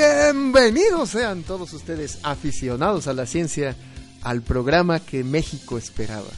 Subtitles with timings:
[0.00, 3.76] Bienvenidos sean todos ustedes aficionados a la ciencia
[4.22, 6.30] al programa que México esperaba.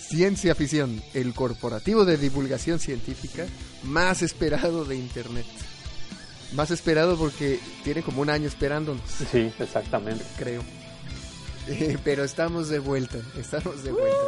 [0.00, 3.46] Ciencia Ficción, el corporativo de divulgación científica
[3.84, 5.46] más esperado de Internet.
[6.54, 9.04] Más esperado porque tiene como un año esperándonos.
[9.30, 10.24] Sí, exactamente.
[10.36, 10.64] Creo.
[11.68, 14.18] Eh, pero estamos de vuelta, estamos de vuelta.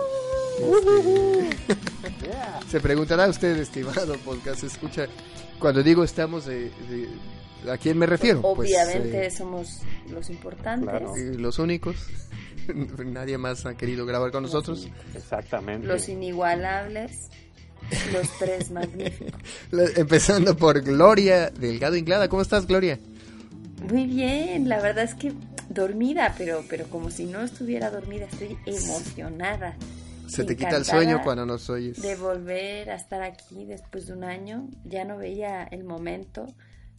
[1.58, 5.08] Este, Se preguntará usted, estimado podcast, escucha,
[5.58, 7.08] cuando digo estamos de, de-
[7.70, 8.42] ¿a quién me refiero?
[8.42, 11.12] Pues, Obviamente eh, somos los importantes, Claro.
[11.16, 11.96] los únicos.
[13.04, 14.88] Nadie más ha querido grabar con nosotros.
[15.14, 15.86] Exactamente.
[15.86, 17.28] los inigualables,
[18.12, 19.40] los tres magníficos.
[19.96, 22.28] Empezando por Gloria Delgado Inglada.
[22.28, 22.98] ¿Cómo estás, Gloria?
[23.90, 25.32] Muy bien, la verdad es que
[25.68, 29.76] dormida, pero, pero como si no estuviera dormida, estoy emocionada.
[30.26, 32.02] Se te quita el sueño cuando nos oyes.
[32.02, 36.46] De volver a estar aquí después de un año, ya no veía el momento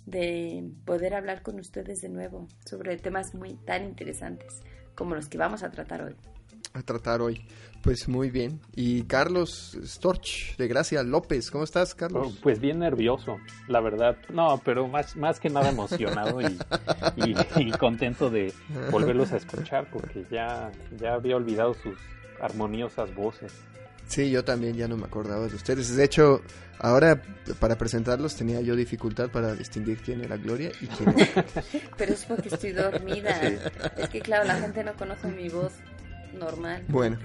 [0.08, 4.62] de poder hablar con ustedes de nuevo sobre temas muy tan interesantes
[4.96, 6.16] como los que vamos a tratar hoy.
[6.74, 7.46] a tratar hoy.
[7.84, 8.60] Pues muy bien.
[8.76, 11.52] Y Carlos Storch, de Gracia López.
[11.52, 12.40] ¿Cómo estás, Oh, Carlos?
[12.42, 14.18] Pues bien nervioso, la verdad.
[14.34, 16.58] No, pero más, más que nada emocionado y,
[17.16, 18.52] y- y contento de
[18.92, 21.98] volverlos a escuchar porque ya, ya había olvidado sus
[22.42, 23.54] armoniosas voces.
[24.08, 25.96] Sí, yo también ya no me acordaba de ustedes.
[25.96, 26.42] De hecho,
[26.80, 27.22] ahora
[27.60, 31.46] para presentarlos tenía yo dificultad para distinguir quién era Gloria y quién era.
[31.98, 33.42] Pero es porque estoy dormida.
[33.98, 35.74] Es que claro, la gente no conoce mi voz
[36.40, 36.84] normal.
[36.88, 37.18] Bueno.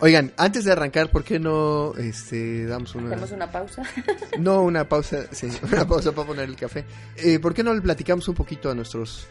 [0.00, 3.08] Oigan, antes de arrancar, ¿por qué no este, damos una...
[3.10, 3.82] Hacemos una pausa.
[4.38, 6.84] No, una pausa, sí, una pausa para poner el café.
[7.16, 9.26] Eh, ¿Por qué no le platicamos un poquito a nuestros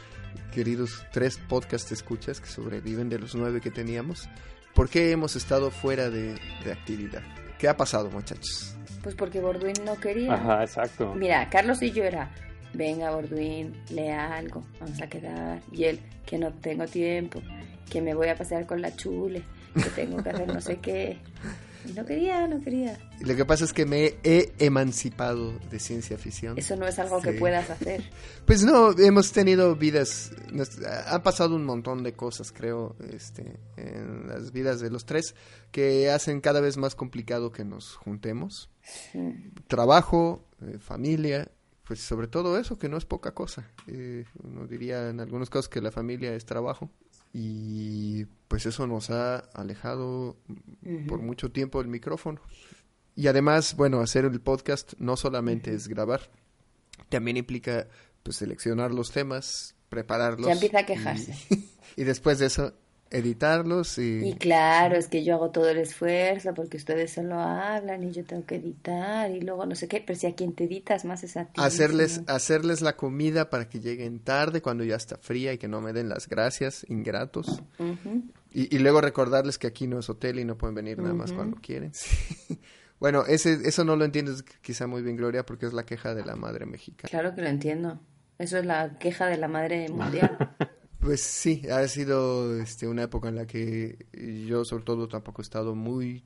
[0.54, 4.30] queridos tres podcast escuchas que sobreviven de los nueve que teníamos?
[4.76, 7.24] ¿Por qué hemos estado fuera de, de actividad?
[7.58, 8.76] ¿Qué ha pasado, muchachos?
[9.02, 10.34] Pues porque Borduin no quería.
[10.34, 11.16] Ajá, exacto.
[11.16, 12.30] Mira, Carlos y yo era,
[12.74, 15.62] venga Borduin, lea algo, vamos a quedar.
[15.72, 17.42] Y él, que no tengo tiempo,
[17.90, 19.44] que me voy a pasear con la chule,
[19.76, 21.20] que tengo que hacer no sé qué.
[21.88, 22.98] Y no quería, no quería.
[23.22, 26.58] Lo que pasa es que me he emancipado de ciencia ficción.
[26.58, 28.04] Eso no es algo que puedas hacer.
[28.46, 34.28] Pues no, hemos tenido vidas, nos- han pasado un montón de cosas, creo, este, en
[34.28, 35.34] las vidas de los tres,
[35.72, 38.70] que hacen cada vez más complicado que nos juntemos.
[39.68, 41.50] Trabajo, eh, familia,
[41.86, 43.68] pues sobre todo eso, que no es poca cosa.
[43.88, 46.92] Eh, uno diría en algunos casos que la familia es trabajo.
[47.38, 50.38] Y pues eso nos ha alejado
[51.10, 52.40] por mucho tiempo el micrófono.
[53.14, 56.22] Y además, bueno, hacer el podcast no solamente es grabar,
[57.10, 57.88] también implica
[58.24, 60.48] pues seleccionar los temas, prepararlos.
[60.48, 61.36] Ya empieza a y- quejarse.
[61.98, 62.74] Y, después de eso,
[63.12, 64.30] editarlos y...
[64.30, 68.24] Y claro, es que yo hago todo el esfuerzo porque ustedes solo hablan y yo
[68.26, 71.24] tengo que editar y luego no sé qué, pero si a quien te editas más
[71.24, 71.54] es a ti.
[71.56, 75.82] hacerles, hacerles la comida para que lleguen tarde cuando ya está fría y que no
[75.82, 77.62] me den las gracias, ingratos.
[78.52, 81.32] Y, y luego recordarles que aquí no es hotel y no pueden venir nada más
[81.32, 81.92] cuando quieren.
[82.48, 82.60] Sí.
[83.00, 86.24] Bueno, ese, eso no lo entiendes quizá muy bien, Gloria, porque es la queja de
[86.24, 87.10] la madre mexicana.
[87.10, 88.00] Claro que lo entiendo.
[88.38, 90.56] Eso es la queja de la madre mundial.
[91.06, 94.08] Pues sí, ha sido este, una época en la que
[94.48, 96.26] yo sobre todo tampoco he estado muy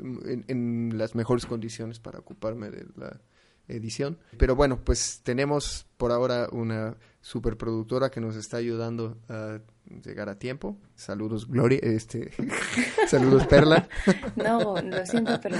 [0.00, 3.20] en, en las mejores condiciones para ocuparme de la
[3.68, 4.18] edición.
[4.36, 9.60] Pero bueno, pues tenemos por ahora una superproductora que nos está ayudando a
[10.04, 10.76] llegar a tiempo.
[10.96, 12.32] Saludos Gloria, este,
[13.06, 13.88] saludos Perla.
[14.34, 15.56] No, lo siento, pero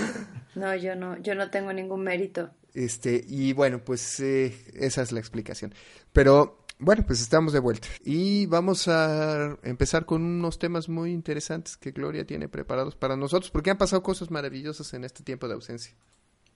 [0.56, 2.50] no, yo no, yo no tengo ningún mérito.
[2.74, 5.72] Este, y bueno, pues eh, esa es la explicación.
[6.12, 7.88] Pero bueno, pues estamos de vuelta.
[8.04, 13.50] Y vamos a empezar con unos temas muy interesantes que Gloria tiene preparados para nosotros,
[13.50, 15.94] porque han pasado cosas maravillosas en este tiempo de ausencia.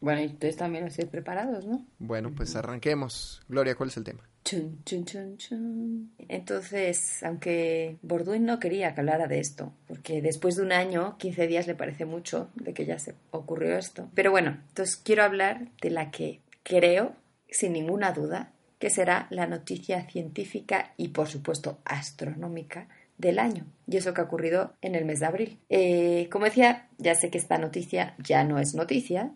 [0.01, 1.87] Bueno, y ustedes también estén preparados, ¿no?
[2.01, 3.41] Bueno, pues arranquemos.
[3.49, 4.29] Gloria, ¿cuál es el tema?
[4.45, 6.13] Chun, chun, chun, chun.
[6.29, 11.47] Entonces, aunque Borduin no quería que hablara de esto, porque después de un año, 15
[11.47, 14.09] días le parece mucho de que ya se ocurrió esto.
[14.15, 17.15] Pero bueno, entonces quiero hablar de la que creo,
[17.49, 18.52] sin ninguna duda,
[18.83, 23.65] que será la noticia científica y, por supuesto, astronómica del año.
[23.87, 25.61] Y eso que ha ocurrido en el mes de abril.
[25.71, 29.31] Eh, como decía, ya sé que esta noticia ya no es noticia,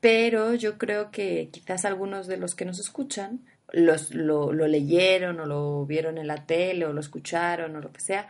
[0.00, 5.38] pero yo creo que quizás algunos de los que nos escuchan los, lo, lo leyeron
[5.38, 8.26] o lo vieron en la tele o lo escucharon o lo que sea,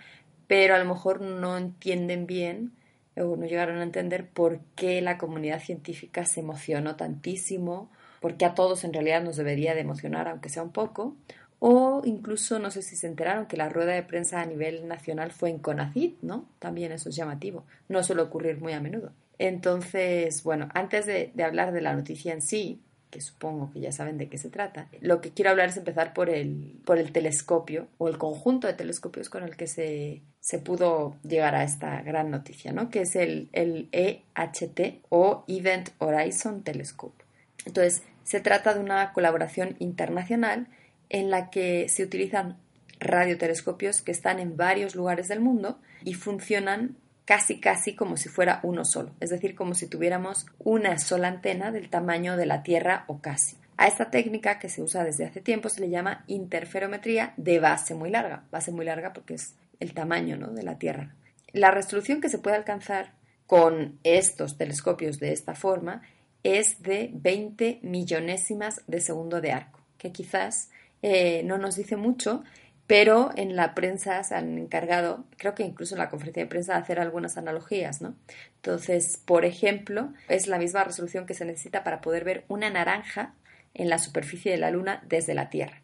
[0.48, 2.72] pero a lo mejor no entienden bien
[3.16, 8.44] o no llegaron a entender por qué la comunidad científica se emocionó tantísimo, por qué
[8.44, 11.16] a todos en realidad nos debería de emocionar, aunque sea un poco,
[11.60, 15.32] o incluso no sé si se enteraron que la rueda de prensa a nivel nacional
[15.32, 16.48] fue en CONACYT, ¿no?
[16.58, 19.12] También eso es llamativo, no suele ocurrir muy a menudo.
[19.38, 22.80] Entonces, bueno, antes de, de hablar de la noticia en sí,
[23.10, 24.88] que supongo que ya saben de qué se trata.
[25.00, 28.74] Lo que quiero hablar es empezar por el, por el telescopio o el conjunto de
[28.74, 32.90] telescopios con el que se, se pudo llegar a esta gran noticia, ¿no?
[32.90, 37.24] que es el, el EHT o Event Horizon Telescope.
[37.68, 40.68] Entonces, se trata de una colaboración internacional
[41.10, 42.56] en la que se utilizan
[42.98, 48.60] radiotelescopios que están en varios lugares del mundo y funcionan casi casi como si fuera
[48.62, 53.04] uno solo, es decir, como si tuviéramos una sola antena del tamaño de la Tierra
[53.06, 53.58] o casi.
[53.76, 57.94] A esta técnica que se usa desde hace tiempo se le llama interferometría de base
[57.94, 60.48] muy larga, base muy larga porque es el tamaño ¿no?
[60.48, 61.14] de la Tierra.
[61.52, 63.12] La resolución que se puede alcanzar
[63.46, 66.00] con estos telescopios de esta forma
[66.42, 70.70] es de 20 millonésimas de segundo de arco, que quizás
[71.02, 72.42] eh, no nos dice mucho,
[72.86, 76.72] pero en la prensa se han encargado, creo que incluso en la conferencia de prensa,
[76.72, 78.14] de hacer algunas analogías, ¿no?
[78.56, 83.34] Entonces, por ejemplo, es la misma resolución que se necesita para poder ver una naranja
[83.74, 85.82] en la superficie de la Luna desde la Tierra.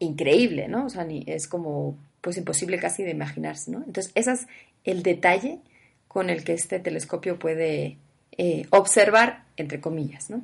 [0.00, 0.86] Increíble, ¿no?
[0.86, 3.84] O sea, es como, pues imposible casi de imaginarse, ¿no?
[3.86, 4.46] Entonces, ese es
[4.82, 5.60] el detalle
[6.08, 7.96] con el que este telescopio puede
[8.32, 10.42] eh, observar, entre comillas, ¿no?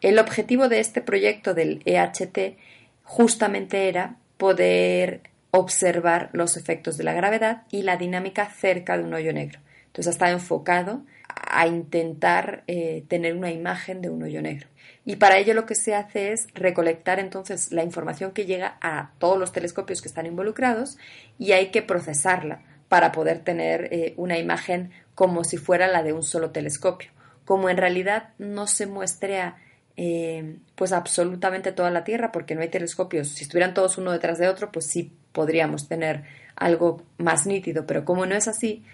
[0.00, 2.56] El objetivo de este proyecto del EHT
[3.04, 5.20] justamente era poder
[5.50, 9.60] observar los efectos de la gravedad y la dinámica cerca de un hoyo negro.
[9.86, 14.68] Entonces está enfocado a intentar eh, tener una imagen de un hoyo negro.
[15.04, 19.10] Y para ello lo que se hace es recolectar entonces la información que llega a
[19.18, 20.98] todos los telescopios que están involucrados
[21.38, 26.12] y hay que procesarla para poder tener eh, una imagen como si fuera la de
[26.12, 27.10] un solo telescopio.
[27.50, 29.56] Como en realidad no se muestra
[29.96, 33.26] eh, pues absolutamente toda la Tierra, porque no hay telescopios.
[33.26, 36.22] Si estuvieran todos uno detrás de otro, pues sí podríamos tener
[36.54, 38.84] algo más nítido, pero como no es así,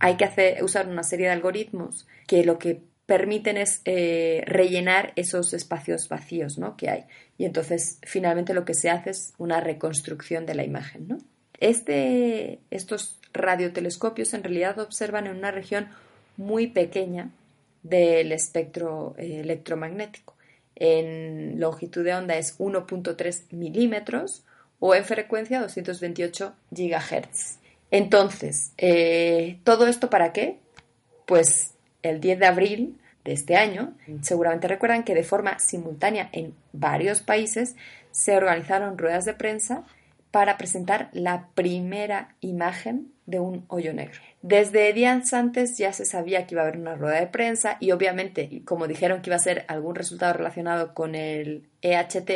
[0.00, 5.12] hay que hacer, usar una serie de algoritmos que lo que permiten es eh, rellenar
[5.14, 6.76] esos espacios vacíos ¿no?
[6.76, 7.04] que hay.
[7.38, 11.16] Y entonces finalmente lo que se hace es una reconstrucción de la imagen.
[11.60, 15.90] Este, estos radiotelescopios en realidad observan en una región
[16.36, 17.30] muy pequeña
[17.82, 20.34] del espectro eh, electromagnético
[20.80, 24.42] en longitud de onda es 1.3 milímetros
[24.80, 27.58] o en frecuencia 228 gigahertz.
[27.90, 30.58] Entonces, eh, ¿todo esto para qué?
[31.26, 33.92] Pues el 10 de abril de este año,
[34.22, 37.76] seguramente recuerdan que de forma simultánea en varios países
[38.10, 39.84] se organizaron ruedas de prensa
[40.30, 44.20] para presentar la primera imagen de un hoyo negro.
[44.42, 47.92] Desde días antes ya se sabía que iba a haber una rueda de prensa y
[47.92, 52.26] obviamente, como dijeron que iba a ser algún resultado relacionado con el EHT,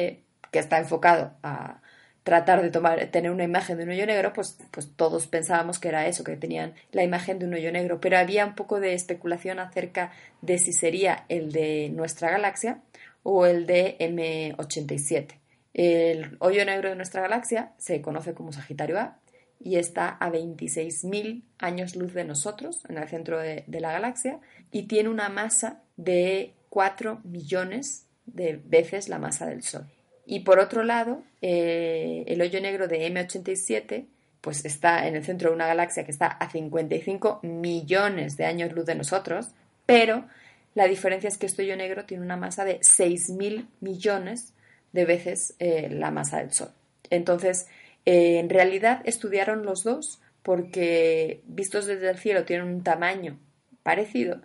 [0.51, 1.81] que está enfocado a
[2.23, 5.89] tratar de tomar, tener una imagen de un hoyo negro, pues, pues todos pensábamos que
[5.89, 8.01] era eso, que tenían la imagen de un hoyo negro.
[8.01, 10.11] Pero había un poco de especulación acerca
[10.41, 12.81] de si sería el de nuestra galaxia
[13.23, 15.44] o el de M87.
[15.75, 19.19] El hoyo negro de nuestra galaxia se conoce como Sagitario A
[19.61, 24.39] y está a 26.000 años luz de nosotros, en el centro de, la galaxia,
[24.71, 29.87] y tiene una masa de 4 millones de veces la masa del Sol.
[30.27, 34.07] Y por otro lado, eh, el hoyo negro de M87
[34.41, 38.73] pues está en el centro de una galaxia que está a 55 millones de años
[38.73, 39.49] luz de nosotros,
[39.87, 40.27] pero
[40.75, 44.54] la diferencia es que este hoyo negro tiene una masa de 6.000 millones
[44.95, 46.71] de veces eh, la masa del Sol.
[47.11, 47.67] Entonces,
[48.07, 53.39] eh, en realidad estudiaron los dos porque vistos desde el cielo tienen un tamaño
[53.83, 54.41] parecido,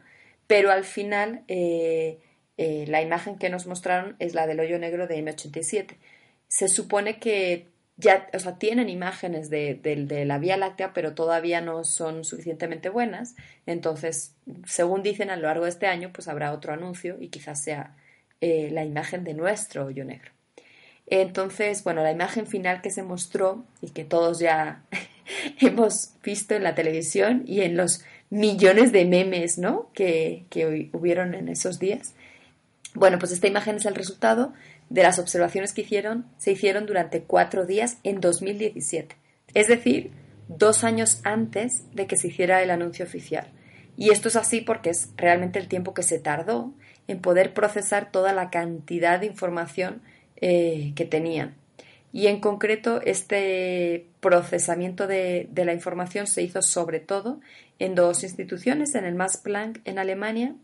[0.47, 2.19] pero al final eh,
[2.57, 5.97] la imagen que nos mostraron es la del hoyo negro de M87.
[6.47, 11.61] Se supone que ya, o sea, tienen imágenes de, de, la Vía Láctea, pero todavía
[11.61, 13.35] no son suficientemente buenas.
[13.67, 17.61] Entonces, según dicen, a lo largo de este año, pues habrá otro anuncio y quizás
[17.63, 17.95] sea
[18.41, 20.31] la imagen de nuestro hoyo negro.
[21.09, 24.83] Entonces, bueno, la imagen final que se mostró y que todos ya
[25.59, 29.89] hemos visto en la televisión y en los millones de memes, ¿no?
[29.93, 32.13] Que, que hubieron en esos días.
[32.93, 34.53] Bueno, pues esta imagen es el resultado
[34.89, 39.15] de las observaciones que hicieron, se hicieron durante cuatro días en 2017.
[39.53, 40.11] Es decir,
[40.47, 43.47] dos años antes de que se hiciera el anuncio oficial.
[43.97, 46.73] Y esto es así porque es realmente el tiempo que se tardó
[47.07, 50.01] en poder procesar toda la cantidad de información
[50.41, 51.55] eh, que tenían.
[52.11, 57.39] Y en concreto, este procesamiento de, la información se hizo sobre todo
[57.77, 60.55] en dos instituciones, en el Max Planck en Alemania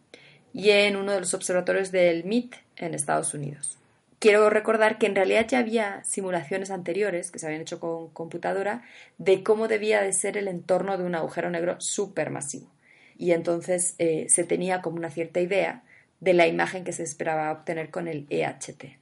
[0.54, 3.78] y en uno de los observatorios del MIT en Estados Unidos.
[4.18, 8.84] Quiero recordar que en realidad ya había simulaciones anteriores que se habían hecho con computadora
[9.20, 12.72] de cómo debía de ser el entorno de un agujero negro supermasivo.
[13.18, 15.84] Y entonces eh, se tenía como una cierta idea
[16.22, 18.98] de la imagen que se esperaba obtener con el EHT.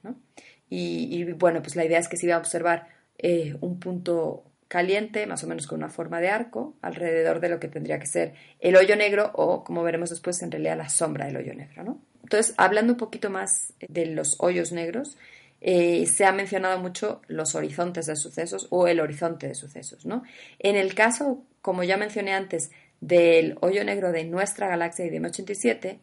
[0.76, 2.88] Y, bueno, pues la idea es que se iba a observar
[3.18, 7.60] eh, un punto caliente, más o menos con una forma de arco, alrededor de lo
[7.60, 11.26] que tendría que ser el hoyo negro o, como veremos después, en realidad la sombra
[11.26, 11.84] del hoyo negro.
[11.84, 12.00] ¿no?
[12.24, 15.16] Entonces, hablando un poquito más de los hoyos negros,
[15.60, 20.06] eh, se ha mencionado mucho los horizontes de sucesos o el horizonte de sucesos.
[20.06, 20.24] ¿no?
[20.58, 25.20] En el caso, como ya mencioné antes, del hoyo negro de nuestra galaxia y de
[25.20, 25.98] M87,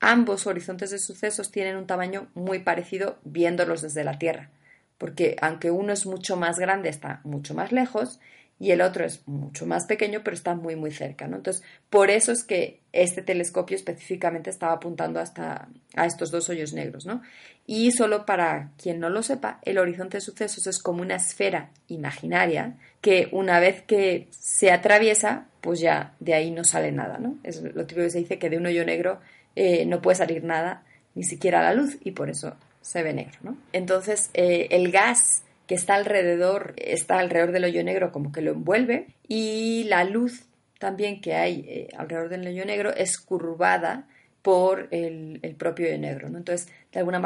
[0.00, 4.50] ambos horizontes de sucesos tienen un tamaño muy parecido viéndolos desde la Tierra,
[4.98, 8.20] porque aunque uno es mucho más grande, está mucho más lejos,
[8.58, 11.36] y el otro es mucho más pequeño, pero está muy, muy cerca, ¿no?
[11.36, 16.72] Entonces, por eso es que este telescopio específicamente estaba apuntando hasta a estos dos hoyos
[16.72, 17.20] negros, ¿no?
[17.66, 21.70] Y solo para quien no lo sepa, el horizonte de sucesos es como una esfera
[21.88, 27.36] imaginaria que una vez que se atraviesa, pues ya de ahí no sale nada, ¿no?
[27.42, 29.20] Es lo típico que se dice que de un hoyo negro
[29.56, 30.84] eh, no puede salir nada,
[31.14, 33.56] ni siquiera la luz, y por eso se ve negro, ¿no?
[33.72, 38.52] Entonces, eh, el gas que está alrededor, está alrededor del hoyo negro como que lo
[38.52, 40.44] envuelve y la luz
[40.78, 44.06] también que hay eh, alrededor del hoyo negro es curvada
[44.42, 46.28] por el, propio hoyo negro.
[46.28, 46.38] ¿no?
[46.38, 47.18] Entonces, de alguna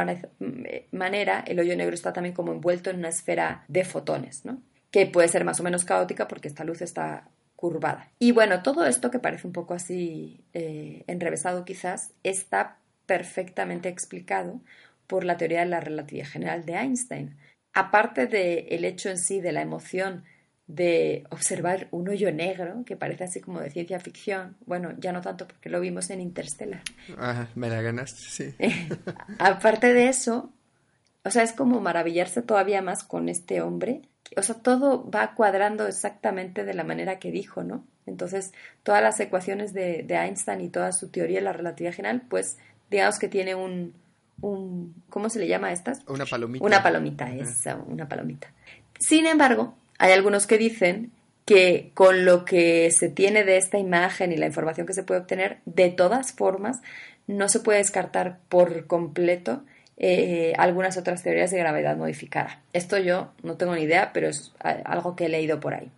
[0.90, 4.62] manera, el hoyo negro está también como envuelto en una esfera de fotones, ¿no?
[4.90, 7.28] que puede ser más o menos caótica porque esta luz está
[7.60, 8.10] curvada.
[8.18, 14.60] Y bueno, todo esto que parece un poco así eh, enrevesado quizás, está perfectamente explicado
[15.06, 17.36] por la teoría de la relatividad general de Einstein
[17.72, 20.24] aparte del hecho en sí de la emoción
[20.66, 25.20] de observar un hoyo negro, que parece así como de ciencia ficción, bueno, ya no
[25.20, 26.82] tanto porque lo vimos en Interstellar.
[27.56, 28.54] Me la ganaste, sí.
[29.38, 30.52] aparte de eso,
[31.24, 34.02] o sea, es como maravillarse todavía más con este hombre.
[34.36, 37.84] O sea, todo va cuadrando exactamente de la manera que dijo, ¿no?
[38.06, 42.22] Entonces, todas las ecuaciones de, de Einstein y toda su teoría de la relatividad general,
[42.28, 42.58] pues
[42.90, 43.94] digamos que tiene un,
[44.40, 46.00] un, ¿cómo se le llama a estas?
[46.08, 46.64] Una palomita.
[46.64, 48.52] Una palomita, esa, una palomita.
[48.98, 51.12] Sin embargo, hay algunos que dicen
[51.44, 55.20] que con lo que se tiene de esta imagen y la información que se puede
[55.20, 56.80] obtener, de todas formas,
[57.26, 59.64] no se puede descartar por completo
[60.02, 62.62] eh, algunas otras teorías de gravedad modificada.
[62.72, 65.90] Esto yo no tengo ni idea, pero es algo que he leído por ahí.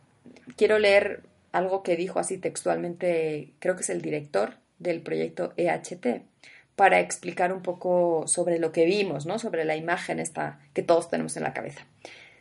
[0.56, 6.22] Quiero leer algo que dijo así textualmente, creo que es el director del proyecto EHT,
[6.74, 9.38] para explicar un poco sobre lo que vimos, ¿no?
[9.38, 11.86] sobre la imagen esta que todos tenemos en la cabeza.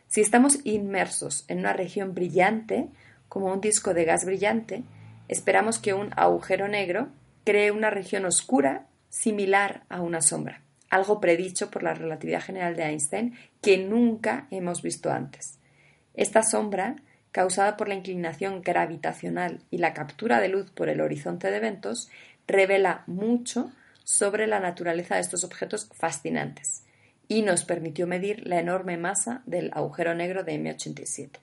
[0.08, 2.88] Si estamos inmersos en una región brillante,
[3.28, 4.82] como un disco de gas brillante,
[5.28, 7.08] esperamos que un agujero negro
[7.44, 12.82] cree una región oscura similar a una sombra, algo predicho por la relatividad general de
[12.82, 15.58] Einstein que nunca hemos visto antes.
[16.12, 16.96] Esta sombra,
[17.32, 22.10] causada por la inclinación gravitacional y la captura de luz por el horizonte de eventos,
[22.46, 23.72] revela mucho
[24.04, 26.82] sobre la naturaleza de estos objetos fascinantes
[27.26, 31.38] y nos permitió medir la enorme masa del agujero negro de M87.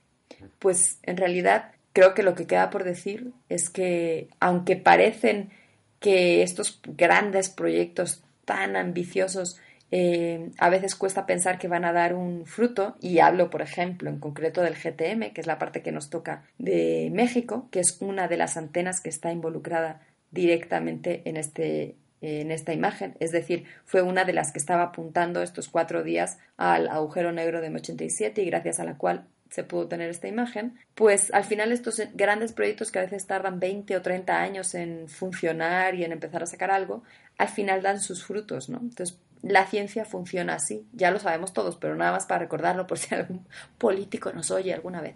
[0.60, 5.50] Pues en realidad creo que lo que queda por decir es que aunque parecen
[5.98, 9.60] que estos grandes proyectos tan ambiciosos
[9.92, 14.10] eh, a veces cuesta pensar que van a dar un fruto, y hablo, por ejemplo,
[14.10, 17.98] en concreto del GTM, que es la parte que nos toca de México, que es
[18.00, 20.00] una de las antenas que está involucrada
[20.32, 25.42] directamente en este en esta imagen, es decir, fue una de las que estaba apuntando
[25.42, 29.88] estos cuatro días al agujero negro de M87 y gracias a la cual se pudo
[29.88, 34.02] tener esta imagen, pues al final estos grandes proyectos que a veces tardan 20 o
[34.02, 37.02] 30 años en funcionar y en empezar a sacar algo,
[37.36, 38.78] al final dan sus frutos, ¿no?
[38.78, 42.98] Entonces, la ciencia funciona así, ya lo sabemos todos, pero nada más para recordarlo por
[42.98, 43.46] si algún
[43.78, 45.14] político nos oye alguna vez.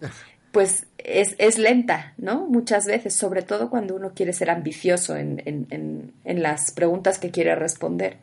[0.51, 2.47] pues es, es, lenta, ¿no?
[2.47, 7.29] Muchas veces, sobre todo cuando uno quiere ser ambicioso en, en, en, las preguntas que
[7.29, 8.17] quiere responder.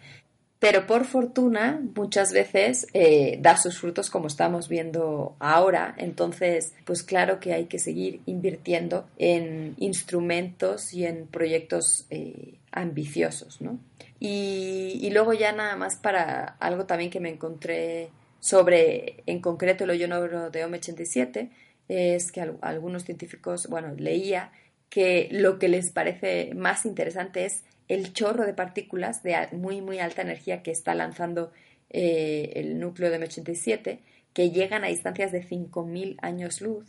[0.63, 5.93] Pero por fortuna, muchas veces eh, da sus frutos como estamos viendo ahora.
[5.99, 13.61] Entonces, pues claro que hay que seguir invirtiendo en instrumentos y en proyectos eh, ambiciosos,
[13.61, 13.81] ¿no?
[14.21, 19.91] Y, luego ya nada más para algo también que me encontré sobre, en concreto, el
[19.91, 21.51] hoyo negro de OM87,
[21.89, 24.53] es que algunos científicos, bueno, leía
[24.91, 29.99] que lo que les parece más interesante es el chorro de partículas de muy, muy
[29.99, 31.53] alta energía que está lanzando
[31.91, 33.99] eh, el núcleo de M87,
[34.33, 36.87] que llegan a distancias de 5.000 años luz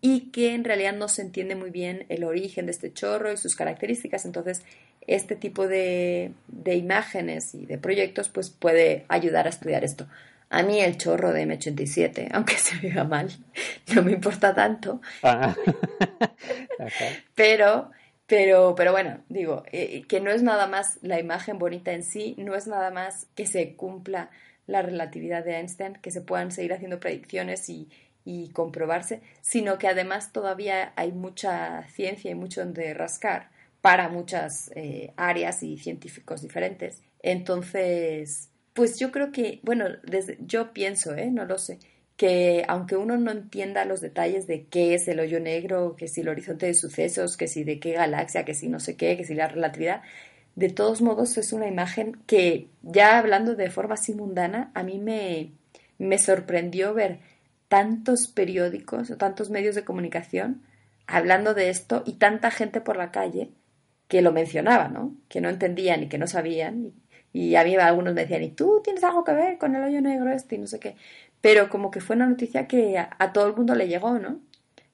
[0.00, 3.36] y que en realidad no se entiende muy bien el origen de este chorro y
[3.36, 4.24] sus características.
[4.24, 4.62] Entonces,
[5.06, 10.06] este tipo de, de imágenes y de proyectos pues puede ayudar a estudiar esto.
[10.50, 13.30] A mí el chorro de M87, aunque se vea mal,
[13.94, 15.00] no me importa tanto.
[15.22, 15.54] Ah.
[17.34, 17.92] Pero,
[18.30, 22.36] Pero, pero bueno, digo, eh, que no es nada más la imagen bonita en sí,
[22.38, 24.30] no es nada más que se cumpla
[24.68, 27.88] la relatividad de Einstein, que se puedan seguir haciendo predicciones y,
[28.24, 34.70] y comprobarse, sino que además todavía hay mucha ciencia y mucho donde rascar para muchas
[34.76, 37.02] eh, áreas y científicos diferentes.
[37.24, 41.32] Entonces, pues yo creo que, bueno, desde, yo pienso, ¿eh?
[41.32, 41.80] no lo sé,
[42.20, 46.20] que aunque uno no entienda los detalles de qué es el hoyo negro, que si
[46.20, 49.24] el horizonte de sucesos, que si de qué galaxia, que si no sé qué, que
[49.24, 50.02] si la relatividad,
[50.54, 54.98] de todos modos es una imagen que ya hablando de forma así mundana, a mí
[54.98, 55.52] me,
[55.96, 57.20] me sorprendió ver
[57.68, 60.60] tantos periódicos o tantos medios de comunicación
[61.06, 63.48] hablando de esto y tanta gente por la calle
[64.08, 65.16] que lo mencionaba, ¿no?
[65.30, 66.92] Que no entendían y que no sabían.
[67.32, 70.02] Y, a mí algunos me decían, ¿y tú tienes algo que ver con el hoyo
[70.02, 70.56] negro este?
[70.56, 70.96] Y no sé qué.
[71.40, 74.40] Pero como que fue una noticia que a, a todo el mundo le llegó, ¿no?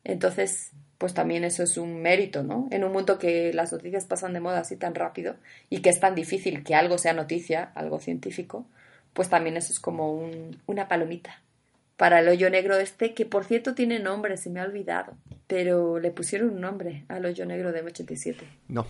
[0.04, 2.68] Entonces, pues también eso es un mérito, ¿no?
[2.70, 5.36] En un mundo que las noticias pasan de moda así tan rápido
[5.68, 8.66] y que es tan difícil que algo sea noticia, algo científico,
[9.12, 11.42] pues también eso es como un, una palomita
[11.96, 15.14] para el hoyo negro este, que por cierto tiene nombre, se me ha olvidado,
[15.46, 18.36] pero le pusieron un nombre al hoyo negro de M87.
[18.68, 18.86] No.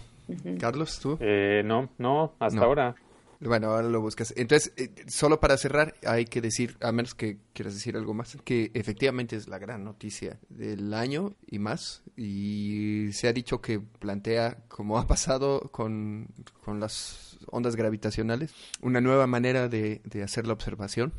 [0.59, 1.17] Carlos, ¿tú?
[1.21, 2.97] Eh, no, no, hasta ahora.
[3.41, 4.33] Bueno, ahora lo buscas.
[4.37, 8.37] Entonces, eh, solo para cerrar, hay que decir, a menos que quieras decir algo más,
[8.45, 12.03] que efectivamente es la gran noticia del año y más.
[12.17, 16.29] Y se ha dicho que plantea, como ha pasado con,
[16.65, 21.13] con las ondas gravitacionales, una nueva manera de, de hacer la observación.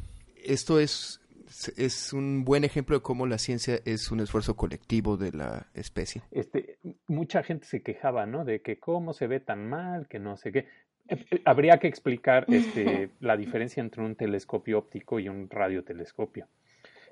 [0.43, 1.19] Esto es
[1.77, 6.21] es un buen ejemplo de cómo la ciencia es un esfuerzo colectivo de la especie.
[6.31, 8.45] Este, mucha gente se quejaba, ¿no?
[8.45, 10.67] De que cómo se ve tan mal, que no sé qué.
[11.45, 16.47] Habría que explicar este, la diferencia entre un telescopio óptico y un radiotelescopio.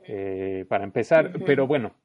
[0.07, 1.95] Eh, para empezar, pero bueno,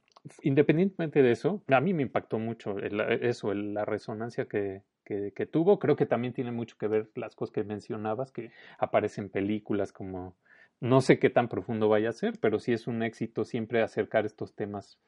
[0.42, 5.78] independientemente de eso, a mí me impactó mucho eso, la resonancia que, que, que, tuvo.
[5.78, 10.34] Creo que también tiene mucho que ver las cosas que mencionabas, que aparecen películas como
[10.80, 14.24] no sé qué tan profundo vaya a ser, pero sí es un éxito siempre acercar
[14.24, 14.98] estos temas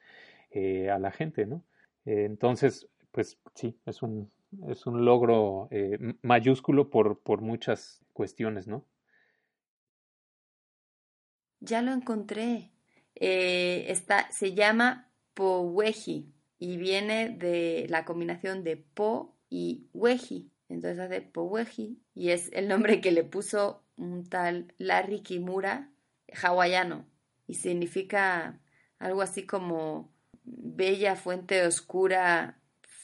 [0.51, 1.63] eh, a la gente, ¿no?
[2.05, 4.31] Eh, entonces, pues sí, es un,
[4.67, 8.85] es un logro eh, mayúsculo por, por muchas cuestiones, ¿no?
[11.59, 12.71] Ya lo encontré.
[13.15, 20.51] está, se llama Poweji y viene de la combinación de Po y Weji.
[20.69, 25.91] Entonces hace Poweji y es el nombre que le puso un tal Larry Kimura
[26.41, 27.05] hawaiano
[27.47, 28.59] y significa
[28.97, 30.11] algo así como
[30.43, 32.59] bella fuente oscura,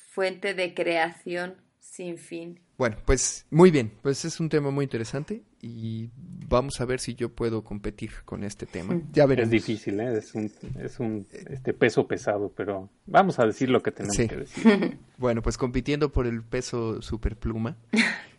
[0.10, 2.60] fuente de creación sin fin.
[2.78, 6.10] Bueno, pues muy bien, pues es un tema muy interesante y
[6.48, 9.02] vamos a ver si yo puedo competir con este tema.
[9.12, 9.54] Ya veremos.
[9.54, 10.18] Es difícil, ¿eh?
[10.18, 14.36] es un, es un este peso pesado, pero vamos a decir lo que tenemos que
[14.36, 14.98] decir.
[15.18, 17.78] bueno, pues compitiendo por el peso superpluma,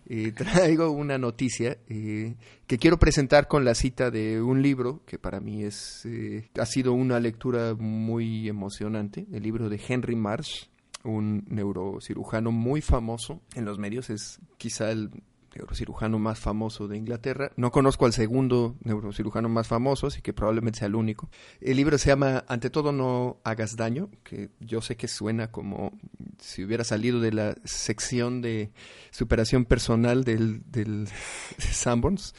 [0.06, 2.34] eh, traigo una noticia eh,
[2.66, 6.66] que quiero presentar con la cita de un libro que para mí es eh, ha
[6.66, 10.64] sido una lectura muy emocionante, el libro de Henry Marsh,
[11.04, 15.10] un neurocirujano muy famoso en los medios, es quizá el
[15.54, 17.52] neurocirujano más famoso de Inglaterra.
[17.56, 21.28] No conozco al segundo neurocirujano más famoso, así que probablemente sea el único.
[21.60, 25.98] El libro se llama Ante todo no hagas daño, que yo sé que suena como
[26.38, 28.72] si hubiera salido de la sección de
[29.10, 31.08] superación personal del, del
[31.58, 32.34] Sanborns.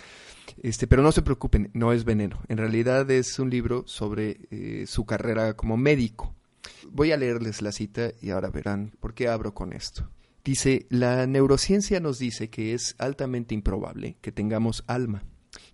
[0.62, 2.42] Este, pero no se preocupen, no es veneno.
[2.48, 6.36] En realidad es un libro sobre eh, su carrera como médico.
[6.90, 10.10] Voy a leerles la cita y ahora verán por qué abro con esto.
[10.44, 15.24] Dice, la neurociencia nos dice que es altamente improbable que tengamos alma,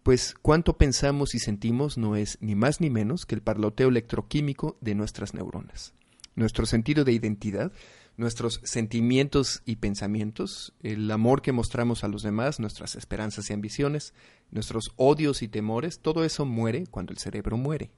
[0.04, 4.78] pues cuanto pensamos y sentimos no es ni más ni menos que el parloteo electroquímico
[4.82, 5.94] de nuestras neuronas.
[6.36, 7.72] Nuestro sentido de identidad,
[8.18, 14.14] nuestros sentimientos y pensamientos, el amor que mostramos a los demás, nuestras esperanzas y ambiciones,
[14.52, 17.92] nuestros odios y temores, todo eso muere cuando el cerebro muere.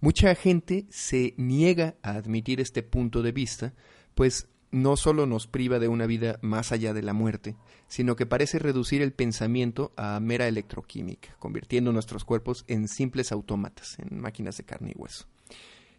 [0.00, 3.74] Mucha gente se niega a admitir este punto de vista,
[4.14, 7.56] pues no solo nos priva de una vida más allá de la muerte,
[7.88, 13.98] sino que parece reducir el pensamiento a mera electroquímica, convirtiendo nuestros cuerpos en simples autómatas,
[13.98, 15.26] en máquinas de carne y hueso.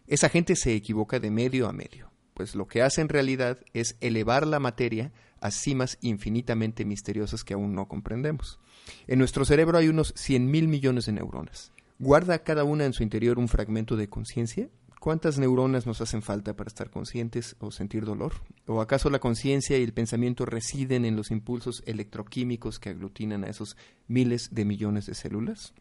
[0.06, 3.96] Esa gente se equivoca de medio a medio, pues lo que hace en realidad es
[4.00, 8.58] elevar la materia a cimas infinitamente misteriosas que aún no comprendemos.
[9.06, 11.72] En nuestro cerebro hay unos cien mil millones de neuronas.
[12.00, 14.70] ¿Guarda cada una en su interior un fragmento de conciencia?
[15.00, 18.32] ¿Cuántas neuronas nos hacen falta para estar conscientes o sentir dolor?
[18.66, 23.48] ¿O acaso la conciencia y el pensamiento residen en los impulsos electroquímicos que aglutinan a
[23.48, 23.76] esos
[24.08, 25.74] miles de millones de células?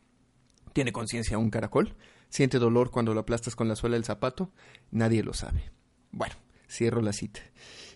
[0.73, 1.95] ¿Tiene conciencia un caracol?
[2.27, 4.51] ¿Siente dolor cuando lo aplastas con la suela del zapato?
[4.91, 5.71] Nadie lo sabe.
[6.11, 6.35] Bueno,
[6.69, 7.39] cierro la cita.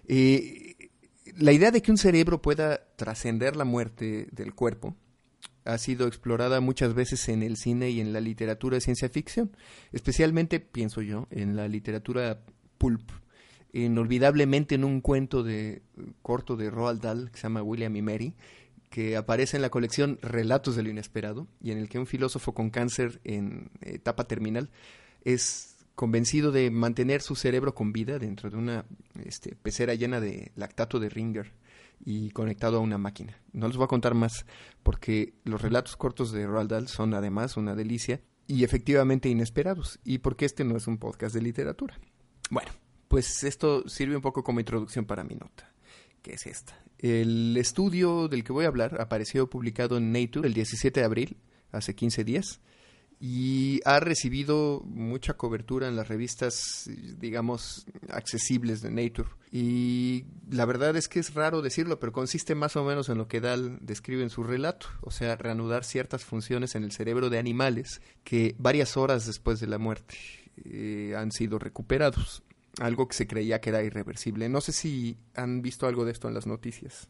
[0.08, 0.92] Eh,
[1.36, 4.96] La idea de que un cerebro pueda trascender la muerte del cuerpo
[5.66, 9.56] ha sido explorada muchas veces en el cine y en la literatura de ciencia ficción,
[9.92, 12.40] especialmente, pienso yo, en la literatura
[12.78, 13.10] pulp,
[13.72, 15.82] inolvidablemente en un cuento de
[16.22, 18.34] corto de Roald Dahl que se llama William y Mary,
[18.90, 22.54] que aparece en la colección Relatos de lo Inesperado y en el que un filósofo
[22.54, 24.70] con cáncer en etapa terminal
[25.24, 28.86] es convencido de mantener su cerebro con vida dentro de una
[29.26, 31.52] este, pecera llena de lactato de Ringer
[32.06, 33.42] y conectado a una máquina.
[33.52, 34.46] No les voy a contar más
[34.84, 40.20] porque los relatos cortos de Roald Dahl son además una delicia y efectivamente inesperados y
[40.20, 42.00] porque este no es un podcast de literatura.
[42.50, 42.72] Bueno,
[43.08, 45.72] pues esto sirve un poco como introducción para mi nota,
[46.22, 46.78] que es esta.
[46.98, 51.38] El estudio del que voy a hablar apareció publicado en Nature el 17 de abril,
[51.72, 52.62] hace 15 días,
[53.26, 56.90] y ha recibido mucha cobertura en las revistas,
[57.22, 59.30] digamos, accesibles de Nature.
[59.50, 63.30] Y la verdad es que es raro decirlo, pero consiste más o menos en lo
[63.30, 67.40] que Dahl describe en su relato, o sea, reanudar ciertas funciones en el cerebro de
[67.40, 70.16] animales que varias horas después de la muerte
[70.66, 72.44] eh, han sido recuperados.
[72.82, 74.50] Algo que se creía que era irreversible.
[74.50, 77.08] No sé si han visto algo de esto en las noticias.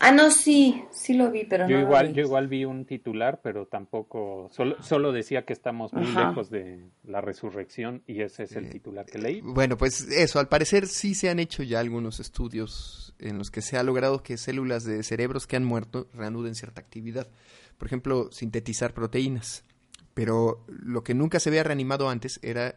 [0.00, 2.16] Ah, no, sí, sí lo vi, pero yo no igual, lo vi.
[2.16, 6.28] Yo igual vi un titular, pero tampoco, solo, solo decía que estamos muy Ajá.
[6.28, 9.40] lejos de la resurrección y ese es el titular que leí.
[9.40, 13.60] Bueno, pues eso, al parecer sí se han hecho ya algunos estudios en los que
[13.60, 17.26] se ha logrado que células de cerebros que han muerto reanuden cierta actividad.
[17.76, 19.64] Por ejemplo, sintetizar proteínas.
[20.14, 22.76] Pero lo que nunca se había reanimado antes era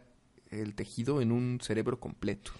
[0.50, 2.52] el tejido en un cerebro completo.